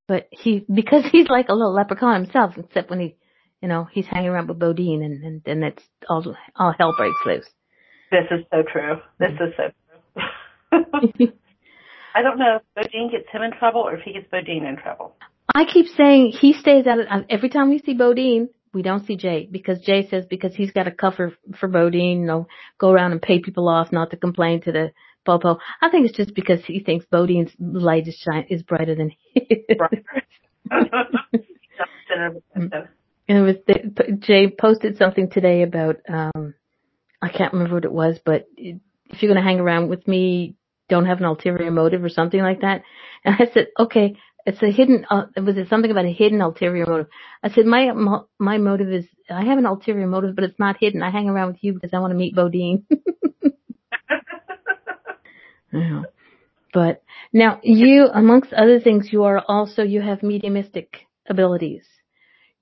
[0.06, 3.16] but he because he's like a little leprechaun himself, except when he,
[3.60, 7.16] you know, he's hanging around with Bodine, and and then it's all all hell breaks
[7.26, 7.50] loose.
[8.10, 9.00] This is so true.
[9.18, 9.70] This is so
[10.72, 11.32] true.
[12.14, 14.76] I don't know if Bodine gets him in trouble or if he gets Bodine in
[14.76, 15.16] trouble.
[15.52, 19.16] I keep saying he stays out of, every time we see Bodine, we don't see
[19.16, 22.48] Jay because Jay says because he's got a cover for Bodine, you know,
[22.78, 24.90] go around and pay people off not to complain to the
[25.24, 25.58] Popo.
[25.80, 29.58] I think it's just because he thinks Bodine's light is shine is brighter than his.
[32.50, 32.72] and
[33.28, 36.54] it was the, Jay posted something today about um
[37.22, 40.56] I can't remember what it was, but if you're going to hang around with me,
[40.90, 42.82] don't have an ulterior motive or something like that.
[43.24, 44.16] And I said, okay,
[44.46, 47.06] it's a hidden, uh, was it something about a hidden ulterior motive?
[47.42, 47.90] I said, my,
[48.38, 51.02] my motive is, I have an ulterior motive, but it's not hidden.
[51.02, 52.84] I hang around with you because I want to meet Bodine.
[55.72, 56.02] yeah.
[56.74, 61.84] But now you, amongst other things, you are also, you have mediumistic abilities.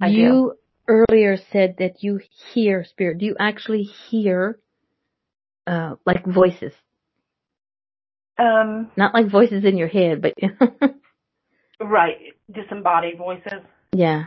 [0.01, 0.55] I you
[0.87, 1.05] do.
[1.09, 2.21] earlier said that you
[2.53, 3.19] hear spirit.
[3.19, 4.61] Do you actually hear,
[5.67, 6.75] uh, like voices?
[8.39, 10.35] Um, not like voices in your head, but
[11.85, 12.17] right,
[12.51, 13.63] disembodied voices.
[13.93, 14.25] Yeah.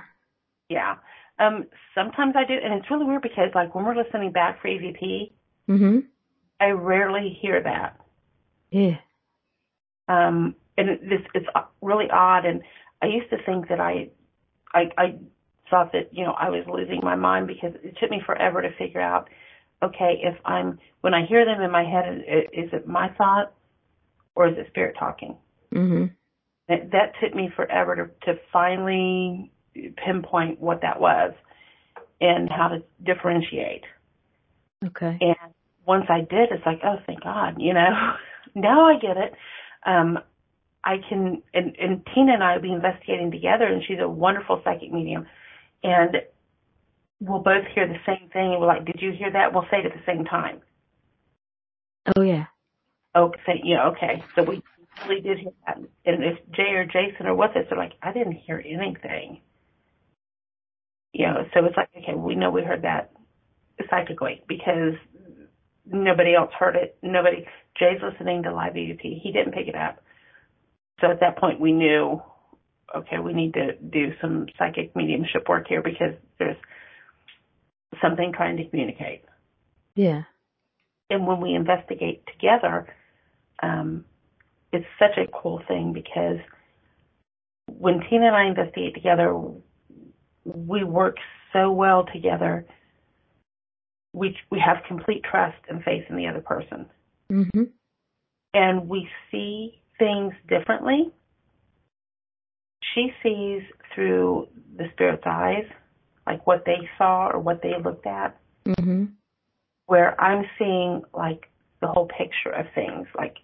[0.69, 0.95] Yeah.
[1.39, 4.67] Um, sometimes I do, and it's really weird because like when we're listening back for
[4.67, 5.31] EVP,
[5.67, 5.99] hmm
[6.59, 7.99] I rarely hear that.
[8.71, 8.97] Yeah.
[10.07, 11.47] Um, and this it's
[11.81, 12.61] really odd, and
[13.01, 14.09] I used to think that I,
[14.73, 15.15] I, I
[15.69, 18.69] thought that you know I was losing my mind because it took me forever to
[18.77, 19.29] figure out,
[19.83, 23.53] okay, if I'm when I hear them in my head, is it my thought
[24.35, 25.35] or is it spirit talking?
[25.73, 26.05] hmm
[26.67, 29.51] That, that took me forever to, to finally
[30.03, 31.33] pinpoint what that was
[32.19, 33.83] and how to differentiate.
[34.83, 35.17] Okay.
[35.21, 35.53] And
[35.85, 37.89] once I did, it's like, oh, thank God, you know,
[38.55, 39.33] now I get it.
[39.85, 40.19] Um,
[40.83, 44.61] I can, and, and Tina and I will be investigating together, and she's a wonderful
[44.63, 45.25] psychic medium,
[45.83, 46.17] and
[47.19, 49.53] we'll both hear the same thing, and we're like, did you hear that?
[49.53, 50.61] We'll say it at the same time.
[52.15, 52.45] Oh yeah.
[53.15, 54.23] Okay, yeah, okay.
[54.35, 54.61] So we
[55.07, 55.77] really did hear that.
[55.77, 59.41] And if Jay or Jason are with us, they're like, I didn't hear anything.
[61.13, 63.11] You know, so it's like, okay, we know we heard that
[63.89, 64.93] psychically because
[65.85, 66.97] nobody else heard it.
[67.01, 67.45] Nobody,
[67.77, 69.21] Jay's listening to live EVP.
[69.21, 70.03] He didn't pick it up.
[71.01, 72.21] So at that point we knew,
[72.95, 76.57] okay, we need to do some psychic mediumship work here because there's
[78.01, 79.23] something trying to communicate.
[79.95, 80.23] Yeah.
[81.09, 82.87] And when we investigate together,
[83.61, 84.05] um,
[84.75, 86.37] it's such a cool thing because
[87.67, 89.33] when Tina and I investigate together,
[90.43, 91.15] we work
[91.53, 92.65] so well together.
[94.13, 96.85] We we have complete trust and faith in the other person,
[97.29, 97.63] hmm
[98.53, 101.11] and we see things differently.
[102.93, 103.63] She sees
[103.93, 104.47] through
[104.77, 105.65] the spirit's eyes,
[106.25, 108.37] like what they saw or what they looked at.
[108.79, 109.05] hmm
[109.87, 111.49] Where I'm seeing like
[111.81, 113.35] the whole picture of things, like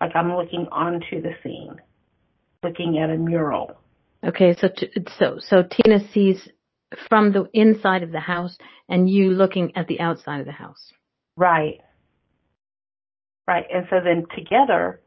[0.00, 1.76] like I'm looking onto the scene,
[2.62, 3.72] looking at a mural.
[4.24, 6.48] Okay, so t- so so Tina sees
[7.08, 8.56] from the inside of the house,
[8.88, 10.92] and you looking at the outside of the house.
[11.36, 11.80] Right.
[13.46, 13.64] Right.
[13.72, 15.00] And so then together,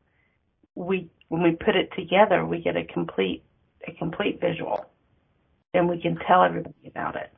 [0.76, 3.44] we when we put it together, we get a complete
[3.88, 4.86] a complete visual,
[5.74, 7.32] and we can tell everybody about it.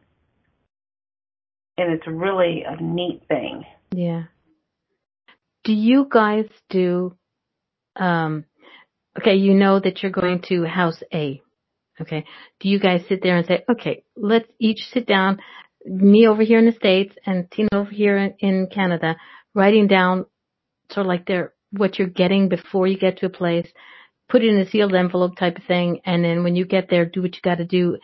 [1.78, 3.64] And it's really a neat thing.
[3.94, 4.24] Yeah.
[5.64, 7.16] Do you guys do
[7.96, 8.46] um
[9.20, 11.42] okay, you know that you're going to house A.
[12.00, 12.26] Okay.
[12.60, 15.40] Do you guys sit there and say, okay, let's each sit down,
[15.86, 19.18] me over here in the States and Tina over here in, in Canada,
[19.54, 20.26] writing down
[20.92, 23.68] sort of like their, what you're getting before you get to a place,
[24.30, 27.06] put it in a sealed envelope type of thing, and then when you get there,
[27.06, 27.98] do what you gotta do,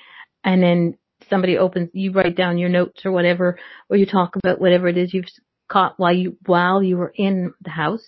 [0.44, 0.98] and then
[1.30, 3.58] somebody opens, you write down your notes or whatever,
[3.90, 5.26] or you talk about whatever it is you've
[5.70, 8.06] caught while you, while you were in the house,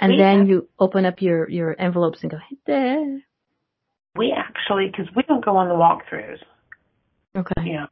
[0.00, 3.20] and We then have- you open up your, your envelopes and go, hey there.
[4.16, 6.40] We actually, because we don't go on the walkthroughs,
[7.36, 7.72] Okay.
[7.72, 7.86] know.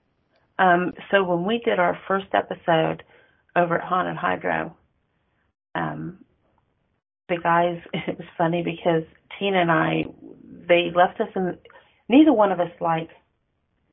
[0.59, 3.05] Um, so when we did our first episode
[3.55, 4.77] over at Haunted Hydro,
[5.77, 6.25] um,
[7.29, 9.05] the guys, it was funny because
[9.39, 10.07] Tina and I,
[10.69, 11.57] they left us in,
[12.09, 13.11] neither one of us like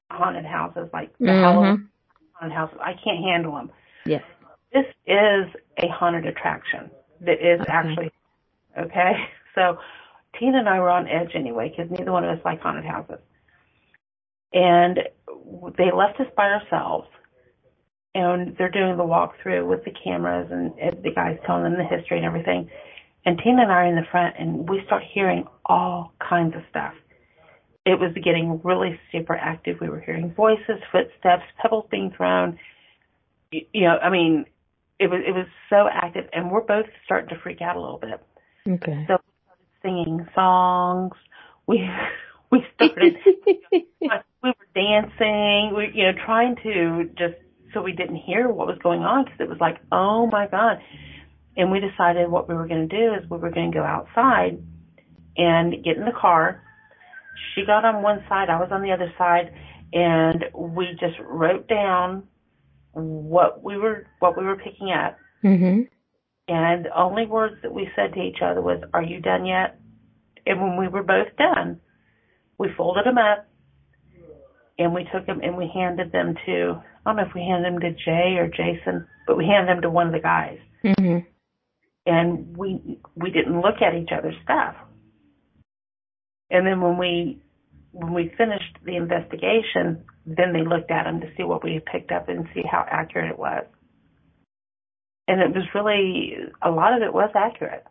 [0.10, 1.42] haunted houses, like the Mhm.
[1.42, 1.90] Halloween
[2.34, 2.78] haunted houses.
[2.82, 3.72] I can't handle them.
[4.06, 4.24] Yes.
[4.74, 5.46] This is
[5.78, 6.90] a haunted attraction
[7.26, 7.70] that is Okay.
[7.72, 8.12] actually
[8.78, 9.14] Okay,
[9.56, 9.78] so
[10.40, 13.20] Tina and I were on edge anyway because neither one of us like haunted houses,
[14.54, 15.00] and
[15.78, 17.08] they left us by ourselves.
[18.14, 21.84] And they're doing the walkthrough with the cameras and, and the guys telling them the
[21.84, 22.70] history and everything.
[23.26, 26.62] And Tina and I are in the front, and we start hearing all kinds of
[26.70, 26.94] stuff.
[27.86, 29.80] It was getting really super active.
[29.82, 32.58] We were hearing voices, footsteps, pebbles being thrown.
[33.52, 34.46] You, you know, I mean,
[35.00, 38.00] it was it was so active, and we're both starting to freak out a little
[38.00, 38.22] bit.
[38.68, 39.06] Okay.
[39.08, 41.14] So we started singing songs.
[41.68, 41.88] We
[42.52, 43.16] we started
[43.72, 43.84] we
[44.44, 45.74] were dancing.
[45.76, 47.36] We you know trying to just
[47.74, 50.78] so we didn't hear what was going on because it was like oh my god.
[51.58, 53.84] And we decided what we were going to do is we were going to go
[53.84, 54.62] outside
[55.38, 56.62] and get in the car.
[57.54, 59.54] She got on one side, I was on the other side,
[59.94, 62.24] and we just wrote down
[62.96, 65.18] what we were what we were picking up.
[65.44, 65.82] Mm-hmm.
[66.48, 69.80] And the only words that we said to each other was, "Are you done yet?"
[70.46, 71.80] And when we were both done,
[72.58, 73.48] we folded them up
[74.78, 77.74] and we took them and we handed them to I don't know if we handed
[77.74, 80.58] them to Jay or Jason, but we handed them to one of the guys.
[80.84, 81.20] Mm-hmm.
[82.08, 84.76] And we we didn't look at each other's stuff.
[86.50, 87.42] And then when we
[87.96, 91.86] when we finished the investigation, then they looked at them to see what we had
[91.86, 93.64] picked up and see how accurate it was.
[95.30, 97.86] And it was really a lot of it was accurate,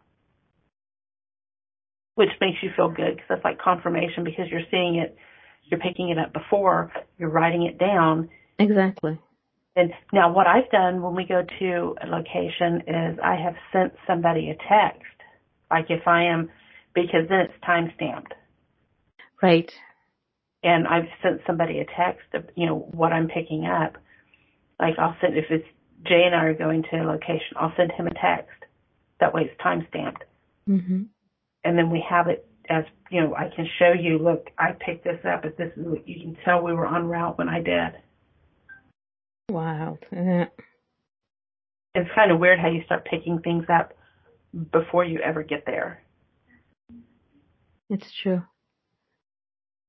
[2.16, 5.16] which makes you feel good because that's like confirmation because you're seeing it,
[5.64, 8.28] you're picking it up before, you're writing it down.
[8.58, 9.18] Exactly.
[9.74, 13.94] And now what I've done when we go to a location is I have sent
[14.06, 15.02] somebody a text,
[15.70, 16.50] like if I am,
[16.94, 18.34] because then it's time stamped.
[19.42, 19.72] Right.
[20.64, 23.98] And I've sent somebody a text of, you know, what I'm picking up.
[24.80, 25.66] Like I'll send, if it's
[26.04, 28.64] Jay and I are going to a location, I'll send him a text.
[29.20, 30.24] That way it's time stamped.
[30.68, 31.02] Mm-hmm.
[31.64, 35.04] And then we have it as, you know, I can show you, look, I picked
[35.04, 37.60] this up, but this is what you can tell we were en route when I
[37.60, 38.00] did.
[39.50, 39.98] Wow.
[40.10, 40.46] Yeah.
[41.94, 43.92] It's kind of weird how you start picking things up
[44.72, 46.02] before you ever get there.
[47.90, 48.42] It's true.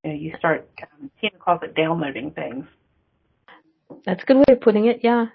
[0.06, 2.66] You know, you start, um, Tina calls it downloading things.
[4.06, 4.99] That's a good way of putting it.
[5.01, 5.26] Yeah.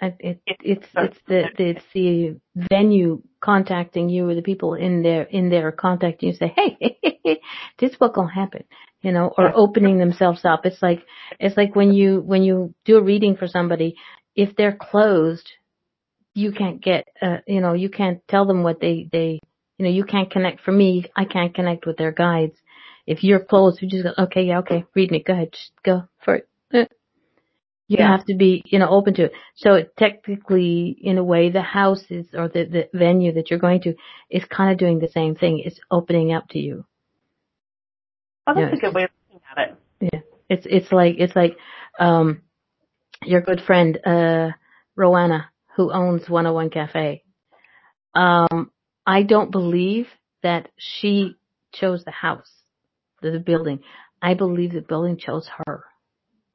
[0.00, 2.36] It, it, it's it's the, the it's the
[2.70, 7.40] venue contacting you or the people in there in there contacting you say hey
[7.80, 8.62] this what gonna happen
[9.02, 11.04] you know or opening themselves up it's like
[11.40, 13.96] it's like when you when you do a reading for somebody
[14.36, 15.50] if they're closed
[16.32, 19.40] you can't get uh, you know you can't tell them what they they
[19.78, 22.54] you know you can't connect for me I can't connect with their guides
[23.08, 26.02] if you're closed you just go okay yeah okay read me go ahead just go
[26.24, 26.84] for it uh,
[27.88, 28.08] you Yeah.
[28.16, 29.32] have to be, you know, open to it.
[29.56, 33.80] So technically, in a way, the house is, or the, the venue that you're going
[33.82, 33.94] to
[34.30, 35.62] is kind of doing the same thing.
[35.64, 36.84] It's opening up to you.
[38.46, 38.76] Oh, that's Yeah.
[38.76, 40.10] a good way of looking at it.
[40.12, 40.20] Yeah.
[40.50, 41.56] It's, it's like, it's like,
[41.98, 42.42] um,
[43.24, 44.50] your good friend, uh,
[44.96, 47.22] Rowanna, who owns 101 Cafe.
[48.14, 48.70] Um,
[49.06, 50.08] I don't believe
[50.42, 51.36] that she
[51.72, 52.50] chose the house,
[53.22, 53.80] the, building.
[54.22, 55.84] I believe the building chose her.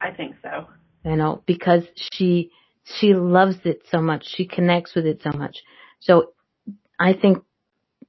[0.01, 0.68] I think so.
[1.05, 2.51] you know, because she
[2.99, 4.26] she loves it so much.
[4.28, 5.57] She connects with it so much.
[6.01, 6.34] So
[6.99, 7.39] I think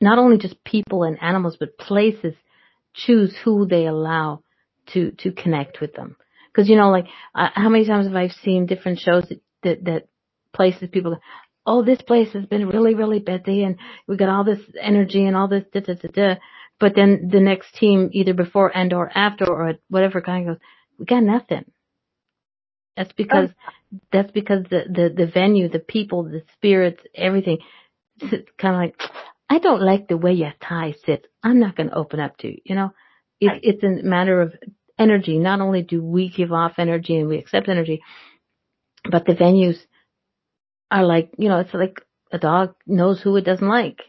[0.00, 2.34] not only just people and animals, but places
[2.94, 4.42] choose who they allow
[4.92, 6.16] to to connect with them.
[6.52, 9.84] Because you know, like uh, how many times have I seen different shows that that,
[9.84, 10.08] that
[10.52, 11.12] places people.
[11.14, 11.20] go,
[11.66, 13.76] Oh, this place has been really, really busy, and
[14.06, 16.34] we got all this energy and all this da da da da.
[16.80, 20.62] But then the next team, either before and or after or whatever kind, of goes,
[20.98, 21.64] we got nothing.
[22.96, 23.50] That's because
[24.12, 27.58] that's because the, the the venue, the people, the spirits, everything,
[28.20, 29.00] it's kind of like
[29.50, 31.26] I don't like the way your tie sits.
[31.42, 32.58] I'm not going to open up to you.
[32.64, 32.90] You know,
[33.40, 33.60] it's Right.
[33.62, 34.54] it's a matter of
[34.98, 35.38] energy.
[35.38, 38.02] Not only do we give off energy and we accept energy,
[39.10, 39.78] but the venues
[40.90, 42.00] are like you know, it's like
[42.32, 44.00] a dog knows who it doesn't like.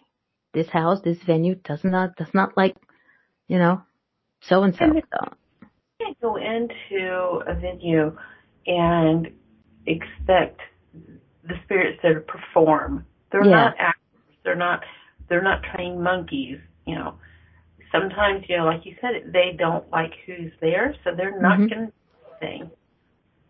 [0.55, 2.77] This house, this venue does not does not like,
[3.49, 3.81] you know,
[4.39, 4.85] so and so.
[4.85, 5.01] You
[5.99, 8.15] can't go into a venue
[8.65, 9.27] and
[9.85, 10.61] expect
[11.43, 13.05] the spirits to perform.
[13.31, 13.51] They're Yeah.
[13.51, 14.37] not actors.
[14.45, 14.81] They're not.
[15.27, 16.59] They're not trained monkeys.
[16.85, 17.19] You know.
[17.91, 21.69] Sometimes, you know, like you said, they don't like who's there, so they're not Mhm.
[21.69, 21.93] going to
[22.39, 22.71] sing.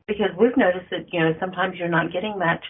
[0.08, 2.64] Because we've noticed that, you know, sometimes you're not getting much,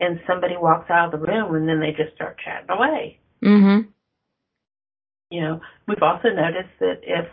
[0.00, 3.18] and somebody walks out of the room, and then they just start chatting away.
[3.42, 3.88] Mhm.
[5.30, 7.28] You know, we've also noticed that if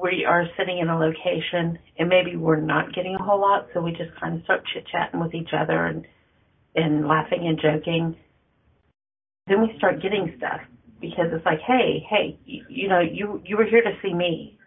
[0.00, 3.80] we are sitting in a location and maybe we're not getting a whole lot, so
[3.82, 6.06] we just kind of start chit chatting with each other and
[6.76, 8.16] and laughing and joking,
[9.48, 10.60] then we start getting stuff.
[11.00, 14.58] because it's like, hey, hey, you, you know, you you were here to see me.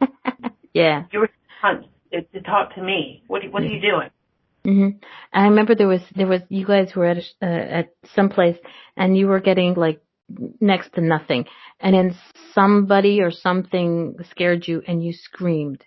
[0.74, 1.04] yeah.
[1.12, 1.30] You were
[2.12, 3.22] to, to talk to me.
[3.26, 4.10] What what are you doing?
[4.66, 5.02] Mhm.
[5.32, 7.46] I remember there was there was you guys were at a, uh,
[7.80, 8.56] at some place
[8.96, 10.00] and you were getting like
[10.60, 11.46] next to nothing,
[11.80, 12.16] and then
[12.54, 15.84] somebody or something scared you and you screamed,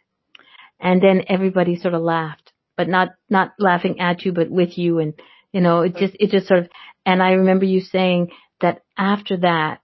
[0.79, 4.99] and then everybody sort of laughed, but not not laughing at you, but with you,
[4.99, 5.13] and
[5.53, 6.69] you know it just it just sort of.
[7.05, 9.81] And I remember you saying that after that,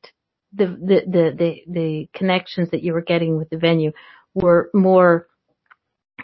[0.53, 3.91] the the the the, the connections that you were getting with the venue
[4.35, 5.27] were more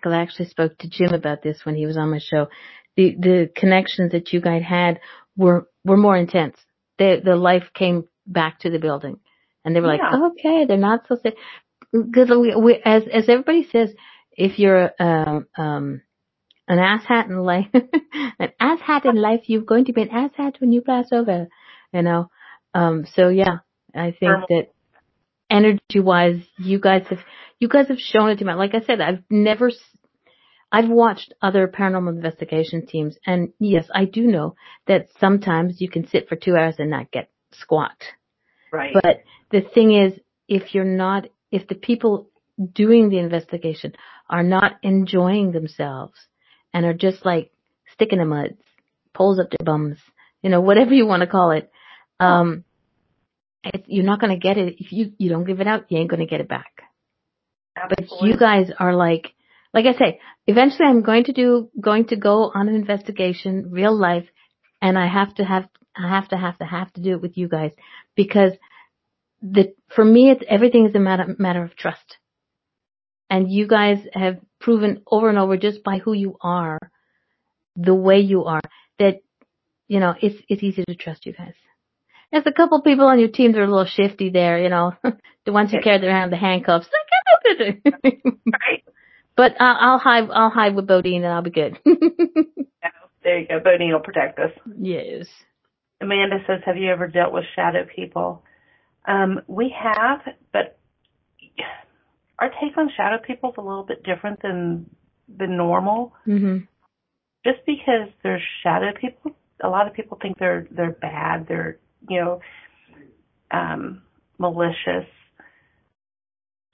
[0.06, 2.48] I actually spoke to Jim about this when he was on my show.
[2.96, 5.00] The the connections that you guys had
[5.38, 6.58] were were more intense.
[6.98, 9.20] The the life came back to the building,
[9.64, 10.12] and they were Yeah.
[10.12, 11.36] like, okay, they're not so sick.
[11.92, 13.94] Because we, we, as as everybody says,
[14.32, 16.02] if you're um um
[16.68, 20.72] an asshat in life, an asshat in life, you're going to be an asshat when
[20.72, 21.48] you pass over.
[21.94, 22.30] You know,
[22.74, 23.06] um.
[23.16, 23.60] So yeah,
[23.96, 24.48] I think Thermal.
[24.50, 24.68] that
[25.50, 27.20] energy wise, you guys have
[27.60, 28.54] you guys have shown it to me.
[28.54, 29.68] Like I said, I've never.
[29.70, 29.78] s-
[30.72, 36.08] I've watched other paranormal investigation teams, and yes, I do know that sometimes you can
[36.08, 37.97] sit for two hours and not get squat.
[38.72, 38.93] Right.
[38.93, 40.14] But the thing is,
[40.47, 42.30] if you're not, if the people
[42.74, 43.93] doing the investigation
[44.30, 46.14] are not enjoying themselves
[46.74, 47.52] and are just like
[47.93, 48.62] sticking in muds,
[49.14, 49.97] poles up their bums,
[50.43, 51.72] you know, whatever you want to call it,
[52.20, 52.64] um,
[53.88, 54.76] you're not going to get it.
[54.80, 56.84] If you, you don't give it out, you ain't going to get it back.
[57.76, 59.34] But you guys are like,
[59.74, 63.95] like I say, eventually I'm going to do, going to go on an investigation, real
[63.95, 64.26] life,
[64.82, 67.38] and I have to have, I have to have to have to do it with
[67.38, 67.72] you guys
[68.16, 68.53] because
[69.41, 72.18] the, for me, it's everything is a matter, matter of trust.
[73.30, 76.80] And you guys have proven over and over just by who you are,
[77.76, 78.62] the way you are,
[78.97, 79.22] that,
[79.88, 81.53] you know, it's, it's easy to trust you guys.
[82.32, 84.94] There's a couple people on your team that are a little shifty there, you know,
[85.46, 86.88] the ones who carry around the handcuffs.
[87.60, 88.84] right.
[89.36, 90.30] But I'll, I'll hide.
[90.32, 91.80] I'll hide with Bodine, and I'll be good.
[92.82, 92.90] Yeah,
[93.24, 93.60] there you go.
[93.60, 94.52] Bodine will protect us.
[94.80, 95.28] yes.
[96.02, 98.44] Amanda says, "Have you ever dealt with shadow people?"
[99.06, 100.22] Um, we have,
[100.54, 100.78] but
[102.38, 104.90] our take on shadow people is a little bit different than
[105.28, 106.14] the normal.
[106.26, 106.68] Mhm.
[107.46, 111.48] Just because they're shadow people, a lot of people think they're they're bad.
[111.48, 112.41] They're you know
[113.52, 114.02] um,
[114.38, 115.08] malicious,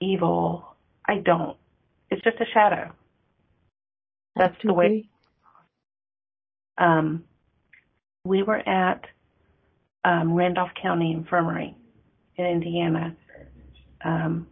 [0.00, 0.76] evil.
[1.06, 1.56] I don't.
[2.10, 2.92] It's just a shadow.
[4.36, 5.08] That's to the way-
[6.78, 7.24] Um,
[8.24, 9.02] we were at
[10.04, 11.74] um, Randolph County Infirmary
[12.36, 13.16] in Indiana
[14.04, 14.46] um,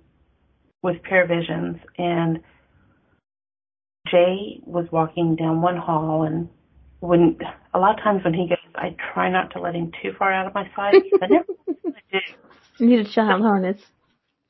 [0.82, 2.40] with Paravisions, and
[4.08, 6.48] Jay was walking down one hall, and
[7.00, 7.38] when
[7.74, 10.32] a lot of times when he goes, I try not to let him too far
[10.32, 11.02] out of my sight.
[11.22, 12.18] I never really do.
[12.78, 13.80] You need a child harness.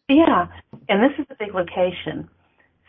[0.08, 0.46] Yeah,
[0.88, 2.30] and this is a big location.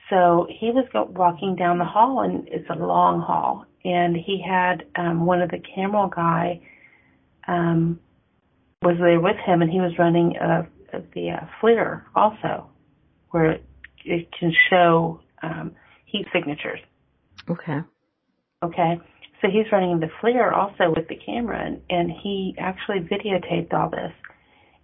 [0.09, 4.41] So he was go- walking down the hall, and it's a long hall, and he
[4.41, 6.61] had um, one of the camera guy
[7.47, 7.99] um,
[8.81, 12.69] was there with him, and he was running a, a, the uh, FLIR also,
[13.31, 13.65] where it,
[14.05, 15.75] it can show um,
[16.05, 16.79] heat signatures.
[17.49, 17.79] Okay.
[18.63, 18.99] Okay,
[19.41, 23.89] so he's running the FLIR also with the camera, and, and he actually videotaped all
[23.89, 24.13] this.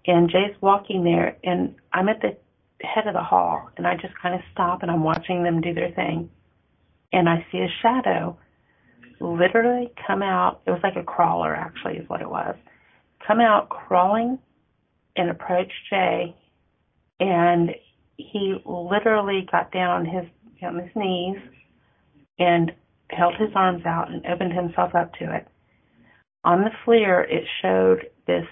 [0.05, 2.37] And Jay's walking there, and I'm at the
[2.85, 5.73] head of the hall, and I just kind of stop and I'm watching them do
[5.73, 6.29] their thing.
[7.13, 8.37] And I see a shadow
[9.19, 10.61] literally come out.
[10.65, 12.55] It was like a crawler, actually, is what it was.
[13.25, 14.39] Come out crawling
[15.15, 16.35] and approach Jay,
[17.19, 17.71] and
[18.17, 20.25] he literally got down his
[20.63, 21.37] on his knees
[22.37, 22.71] and
[23.11, 25.47] held his arms out and opened himself up to it.
[26.43, 28.45] On the FLIR, it showed this.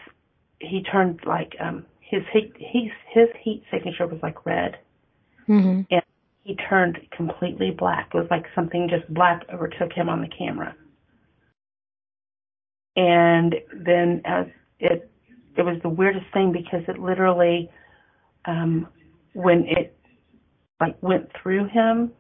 [0.60, 4.78] He turned like um his heat his his heat signature was like red,
[5.48, 5.88] Mhm.
[5.90, 6.04] and
[6.44, 8.10] he turned completely black.
[8.14, 10.76] It was like something just black overtook him on the camera.
[12.96, 14.48] And then as
[14.80, 15.10] it
[15.56, 17.70] it was the weirdest thing because it literally
[18.46, 18.88] um
[19.34, 19.96] when it
[20.80, 22.12] like went through him,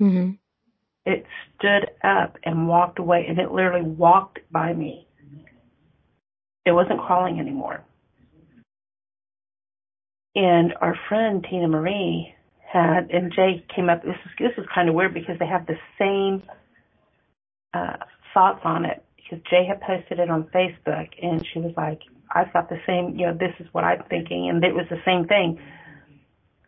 [0.00, 0.38] Mhm.
[1.06, 1.24] It
[1.56, 5.06] stood up and walked away and it literally walked by me.
[6.66, 7.84] It wasn't crawling anymore.
[10.34, 12.34] And our friend Tina Marie
[12.70, 15.66] had and Jay came up this is this is kind of weird because they have
[15.66, 16.42] the same
[17.72, 17.96] uh
[18.34, 22.00] thoughts on it because Jay had posted it on Facebook and she was like,
[22.34, 25.00] I've got the same you know, this is what I'm thinking and it was the
[25.04, 25.60] same thing.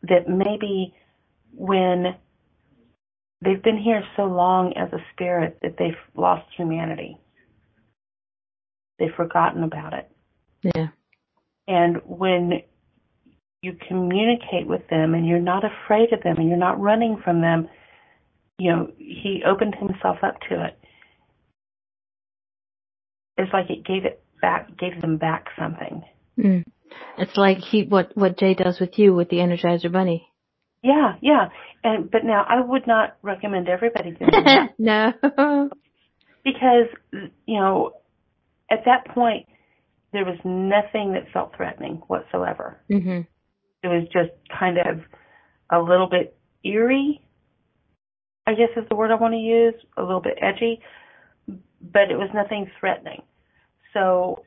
[0.05, 0.95] That maybe
[1.53, 2.15] when
[3.43, 7.19] they've been here so long as a spirit that they've lost humanity.
[8.99, 10.11] They've forgotten about it.
[10.63, 10.89] Yeah.
[11.69, 12.63] And when
[13.63, 17.41] you communicate with them and you're not afraid of them and you're not running from
[17.41, 17.69] them,
[18.59, 20.79] you know, he opened himself up to it.
[23.37, 26.03] It's like it gave it back, gave them back something.
[26.37, 26.65] Mm.
[27.19, 30.29] It's like he what what Jay does with you with the Energizer Bunny.
[30.83, 31.49] Yeah, yeah.
[31.85, 34.71] And but now I would not recommend everybody doing that.
[34.79, 35.71] no.
[36.45, 36.89] because
[37.47, 37.93] you know,
[38.71, 39.47] at that point
[40.13, 42.81] there was nothing that felt threatening whatsoever.
[42.91, 43.27] Mhm.
[43.83, 45.01] It was just kind of
[45.71, 47.21] a little bit eerie.
[48.47, 50.81] I guess is the word I want to use, a little bit edgy,
[51.47, 53.23] but it was nothing threatening.
[53.93, 54.45] So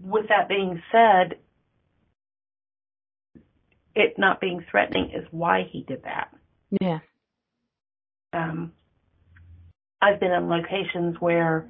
[0.00, 1.38] with that being said,
[3.94, 6.28] it not being threatening is why he did that.
[6.80, 7.00] Yeah.
[8.32, 8.72] Um,
[10.00, 11.68] I've been in locations where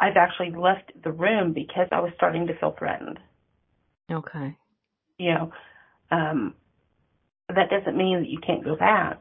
[0.00, 3.18] I've actually left the room because I was starting to feel threatened.
[4.10, 4.56] Okay.
[5.18, 5.52] You know,
[6.10, 6.54] um,
[7.48, 9.20] that doesn't mean that you can't go back.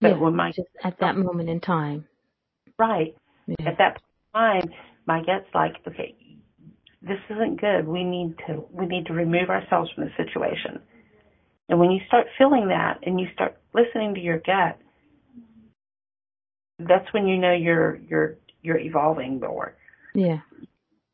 [0.00, 2.06] But yeah, when my just at that moment in time.
[2.78, 3.14] right
[3.46, 3.70] Yeah.
[3.70, 4.00] at that
[4.34, 4.70] time,
[5.06, 6.14] my gut's like, okay,
[7.06, 7.86] this isn't good.
[7.86, 10.80] We need to we need to remove ourselves from the situation.
[11.68, 14.78] And when you start feeling that and you start listening to your gut,
[16.78, 19.74] that's when you know you're you're you're evolving more.
[20.14, 20.40] Yeah.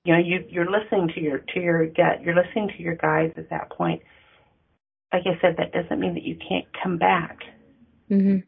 [0.04, 2.22] You know, you you're listening to your to your gut.
[2.22, 4.02] You're listening to your guides at that point.
[5.12, 7.38] Like I said, that doesn't mean that you can't come back
[8.10, 8.38] Mm-hmm.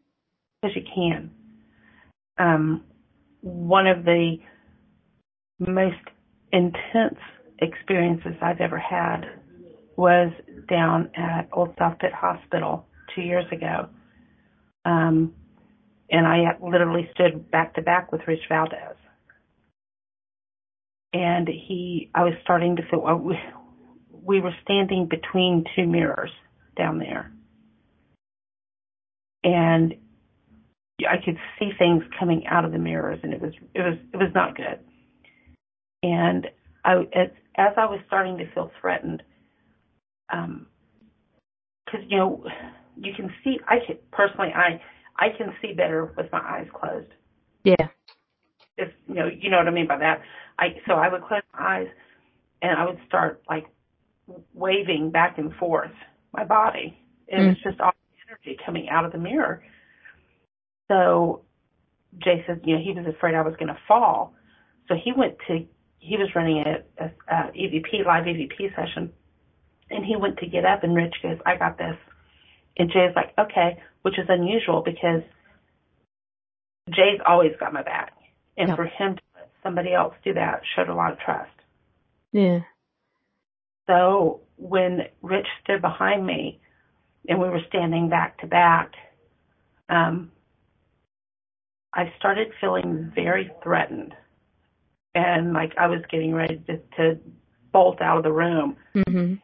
[0.61, 1.31] because you can.
[2.39, 2.83] Um,
[3.43, 4.39] one of the
[5.61, 5.97] most
[6.53, 7.19] intense
[7.59, 9.23] experiences I've ever had
[9.97, 10.33] was
[10.69, 13.89] down at Old South Pitt Hospital two years ago.
[14.85, 15.35] Um,
[16.11, 18.97] and I literally stood back to back with Rich Valdez.
[21.15, 23.39] And he, I was starting to feel, we,
[24.11, 26.31] we were standing between two mirrors
[26.77, 27.33] down there.
[29.45, 29.95] And
[31.01, 34.17] I could see things coming out of the mirrors and it was, it was, it
[34.17, 34.79] was not good.
[36.03, 36.49] And
[36.85, 39.23] I, as, as I was starting to feel threatened,
[40.33, 40.67] um,
[41.91, 42.45] cause you know,
[42.97, 44.81] you can see, I can, personally, I,
[45.19, 47.13] I can see better with my eyes closed.
[47.65, 47.89] Yeah.
[48.79, 50.23] If, you know, you know what I mean by that.
[50.59, 51.89] I, so I would close my eyes
[52.63, 53.67] and I would start like
[54.55, 55.93] waving back and forth
[56.33, 56.99] my body.
[57.29, 57.49] and Mm.
[57.49, 57.93] was just all
[58.29, 59.63] energy coming out of the mirror.
[60.89, 61.43] So
[62.19, 64.35] Jay said, you know, he was afraid I was going to fall.
[64.89, 65.67] So he went to,
[66.03, 69.13] he was running a, a, a EVP, live EVP session.
[69.89, 71.97] And he went to get up and Rich goes, I got this.
[72.77, 75.23] And Jay's like, okay, which is unusual because
[76.91, 78.15] Jay's always got my back.
[78.57, 78.77] And Yep.
[78.77, 81.51] for him to let somebody else do that showed a lot of trust.
[82.33, 82.61] Yeah.
[83.87, 86.61] So when Rich stood behind me
[87.29, 88.91] and we were standing back to back,
[89.89, 90.33] um,
[91.95, 94.15] I started feeling very threatened.
[95.15, 97.21] And like I was getting ready to, to
[97.73, 98.77] bolt out of the room.
[98.95, 99.41] Mhm.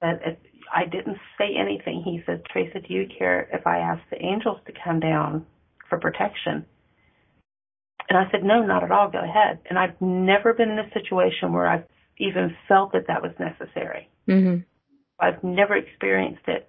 [0.00, 0.40] But it,
[0.74, 2.02] I didn't say anything.
[2.04, 5.46] He said, Teresa, do you care if I ask the angels to come down
[5.88, 6.66] for protection?
[8.08, 9.08] And I said, no, not at all.
[9.10, 9.60] Go ahead.
[9.68, 11.84] And I've never been in a situation where I've
[12.18, 14.08] even felt that that was necessary.
[14.28, 14.64] Mhm.
[15.18, 16.68] I've never experienced it.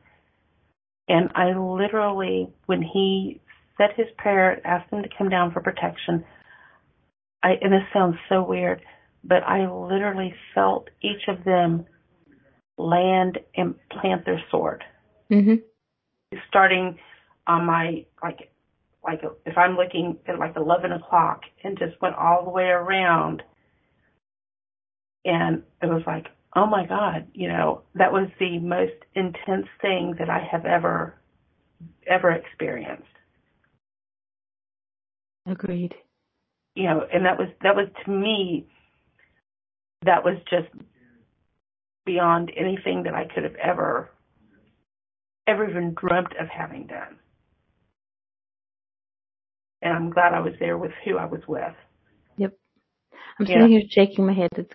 [1.08, 3.42] And I literally, when he
[3.78, 6.24] said his prayer, asked him to come down for protection,
[7.46, 8.82] I, and this sounds so weird,
[9.24, 11.86] but I literally felt each of them
[12.76, 14.84] land and plant their sword.
[15.30, 15.62] Mhm.
[16.48, 16.98] Starting
[17.46, 18.52] on my, like,
[19.04, 23.44] like if I'm looking at like 11 o'clock and just went all the way around
[25.24, 30.16] and it was like, oh my God, you know, that was the most intense thing
[30.18, 31.14] that I have ever,
[32.08, 33.04] ever experienced.
[35.46, 35.94] Agreed.
[36.76, 38.68] You know, and that was, that was to me,
[40.04, 40.68] that was just
[42.06, 44.12] beyond anything that I could have ever,
[45.48, 47.18] ever even dreamt of having done.
[49.82, 51.74] And I'm glad I was there with who I was with.
[52.38, 52.58] Yep.
[53.40, 53.54] I'm Yeah.
[53.54, 54.50] sitting here shaking my head.
[54.54, 54.74] It's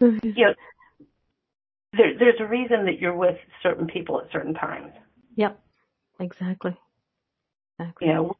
[0.00, 0.54] you know,
[1.92, 4.92] there, there's a reason that you're with certain people at certain times.
[5.36, 5.60] Yep.
[6.20, 6.76] Exactly.
[7.78, 8.08] Exactly.
[8.08, 8.36] You know,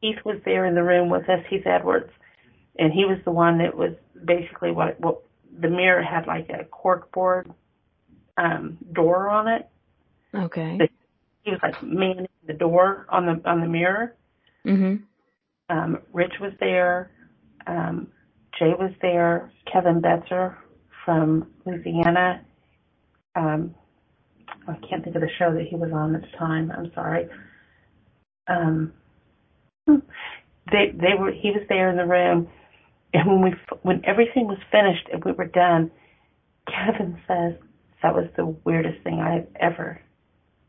[0.00, 2.10] Heath was there in the room with us, Heath Edwards,
[2.78, 3.92] and he was the one that was
[4.24, 5.22] basically what what
[5.58, 7.50] the mirror had like a cork board
[8.36, 9.68] um, door on it.
[10.34, 10.78] Okay.
[11.42, 14.14] He was like manning the door on the on the mirror.
[14.64, 15.02] Mhm.
[15.68, 17.10] Um, Rich was there.
[17.66, 18.08] Um,
[18.58, 20.56] Jay was there, Kevin Betzer
[21.04, 22.42] from Louisiana.
[23.34, 23.74] Um,
[24.68, 26.72] I can't think of the show that he was on at the time.
[26.76, 27.28] I'm sorry.
[28.48, 28.92] Um,
[29.86, 32.48] they they were he was there in the room,
[33.12, 35.90] and when we when everything was finished and we were done,
[36.66, 37.54] Kevin says
[38.02, 40.00] that was the weirdest thing I've ever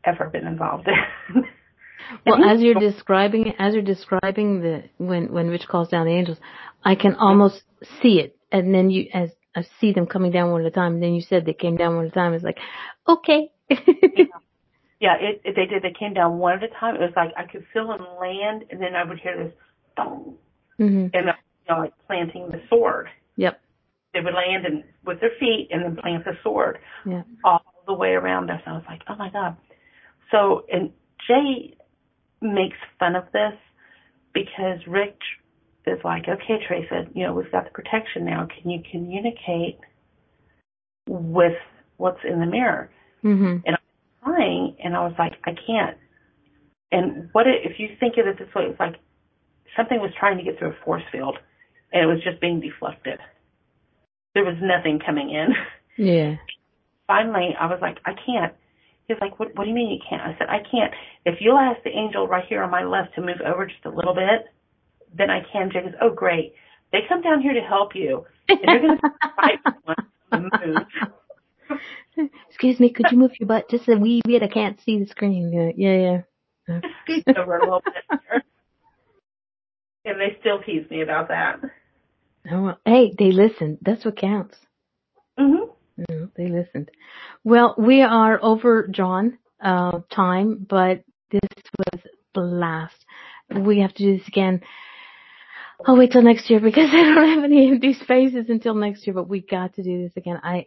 [0.04, 1.42] ever been involved in.
[2.26, 6.12] well, as you're describing it as you're describing the when when Rich calls down the
[6.12, 6.38] angels,
[6.84, 7.62] I can almost
[8.02, 10.94] see it, and then you as I see them coming down one at a time.
[10.94, 12.34] And then you said they came down one at a time.
[12.34, 12.58] It's like,
[13.08, 13.50] okay.
[13.70, 14.24] yeah,
[15.00, 15.82] it, it, they did.
[15.82, 16.96] They came down one at a time.
[16.96, 19.52] It was like I could feel them land, and then I would hear this
[19.96, 20.34] boom,
[20.78, 21.06] mm-hmm.
[21.14, 23.08] and you know, like planting the sword.
[23.36, 23.60] Yep.
[24.12, 26.78] They would land and with their feet, and then plant the sword.
[27.06, 27.22] Yeah.
[27.44, 28.60] All the way around us.
[28.66, 29.56] I was like, oh my god.
[30.30, 30.90] So, and
[31.26, 31.76] Jay
[32.40, 33.54] makes fun of this
[34.34, 35.22] because Rich
[35.86, 38.46] is like, okay, Teresa, you know, we've got the protection now.
[38.46, 39.78] Can you communicate
[41.06, 41.56] with
[41.96, 42.90] what's in the mirror?
[43.24, 43.56] Mm-hmm.
[43.66, 43.77] And
[44.38, 45.96] Trying, and I was like, I can't.
[46.90, 48.96] And what it, if you think of it this way, it's like
[49.76, 51.36] something was trying to get through a force field,
[51.92, 53.18] and it was just being deflected.
[54.34, 55.48] There was nothing coming in.
[55.98, 56.36] Yeah.
[57.08, 58.54] Finally, I was like, I can't.
[59.08, 60.22] He's like, what, what do you mean you can't?
[60.22, 60.92] I said, I can't.
[61.24, 63.90] If you'll ask the angel right here on my left to move over just a
[63.90, 64.46] little bit,
[65.16, 65.70] then I can.
[65.72, 66.54] Jake goes, oh great.
[66.92, 69.96] They come down here to help you, and you're going to fight one
[70.32, 71.80] to move.
[72.48, 74.42] Excuse me, could you move your butt just a wee bit?
[74.42, 75.52] I can't see the screen.
[75.52, 76.22] Yeah, yeah.
[76.68, 76.80] yeah.
[77.36, 78.42] over a little bit.
[80.04, 81.60] And they still tease me about that.
[82.50, 83.78] Oh, well, hey, they listened.
[83.82, 84.56] That's what counts.
[85.38, 85.68] Mhm.
[86.08, 86.90] No, they listened.
[87.44, 91.40] Well, we are over, John, uh, time, but this
[91.78, 92.00] was
[92.32, 93.04] blast.
[93.50, 94.62] We have to do this again.
[95.86, 99.14] I'll wait till next year because I don't have any empty spaces until next year,
[99.14, 100.40] but we got to do this again.
[100.42, 100.66] I,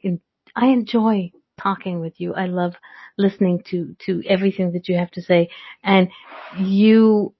[0.55, 1.31] I enjoy
[1.61, 2.33] talking with you.
[2.33, 2.73] I love
[3.17, 5.49] listening to, to everything that you have to say.
[5.83, 6.09] And
[6.57, 7.33] you,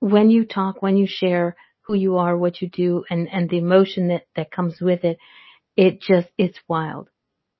[0.00, 3.58] when you talk, when you share who you are, what you do, and, and the
[3.58, 5.18] emotion that, that comes with it,
[5.76, 7.08] it just, it's wild.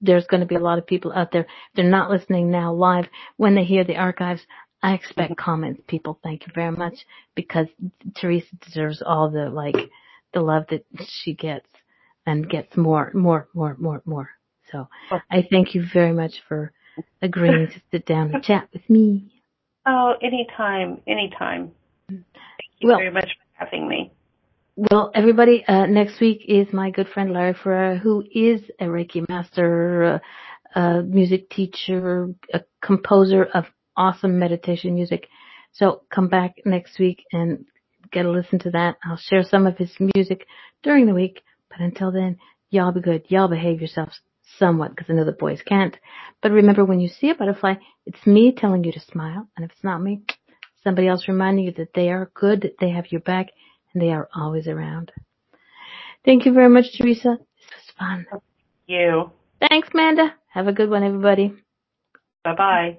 [0.00, 1.46] There's going to be a lot of people out there.
[1.74, 3.06] They're not listening now live.
[3.36, 4.42] When they hear the archives,
[4.82, 5.44] I expect mm-hmm.
[5.44, 6.18] comments, people.
[6.22, 7.68] Thank you very much because
[8.16, 9.90] Teresa deserves all the like
[10.34, 11.66] the love that she gets
[12.26, 14.30] and gets more, more, more, more, more.
[14.74, 14.88] So
[15.30, 16.72] I thank you very much for
[17.22, 19.32] agreeing to sit down and chat with me.
[19.86, 21.70] Oh, anytime, anytime.
[22.08, 22.24] Thank
[22.80, 24.12] you well, very much for having me.
[24.74, 29.28] Well, everybody, uh, next week is my good friend Larry Ferreira, who is a Reiki
[29.28, 30.20] master,
[30.74, 35.28] uh, a music teacher, a composer of awesome meditation music.
[35.70, 37.64] So come back next week and
[38.10, 38.96] get a listen to that.
[39.04, 40.48] I'll share some of his music
[40.82, 42.38] during the week, but until then,
[42.70, 43.26] y'all be good.
[43.28, 44.20] Y'all behave yourselves
[44.58, 45.96] somewhat because I know the boys can't.
[46.42, 47.74] But remember when you see a butterfly,
[48.06, 49.48] it's me telling you to smile.
[49.56, 50.22] And if it's not me,
[50.82, 53.48] somebody else reminding you that they are good, that they have your back,
[53.92, 55.12] and they are always around.
[56.24, 57.38] Thank you very much, Teresa.
[57.38, 58.26] This was fun.
[58.30, 58.42] Thank
[58.86, 59.30] you.
[59.68, 60.34] Thanks, Manda.
[60.48, 61.54] Have a good one, everybody.
[62.44, 62.98] Bye bye.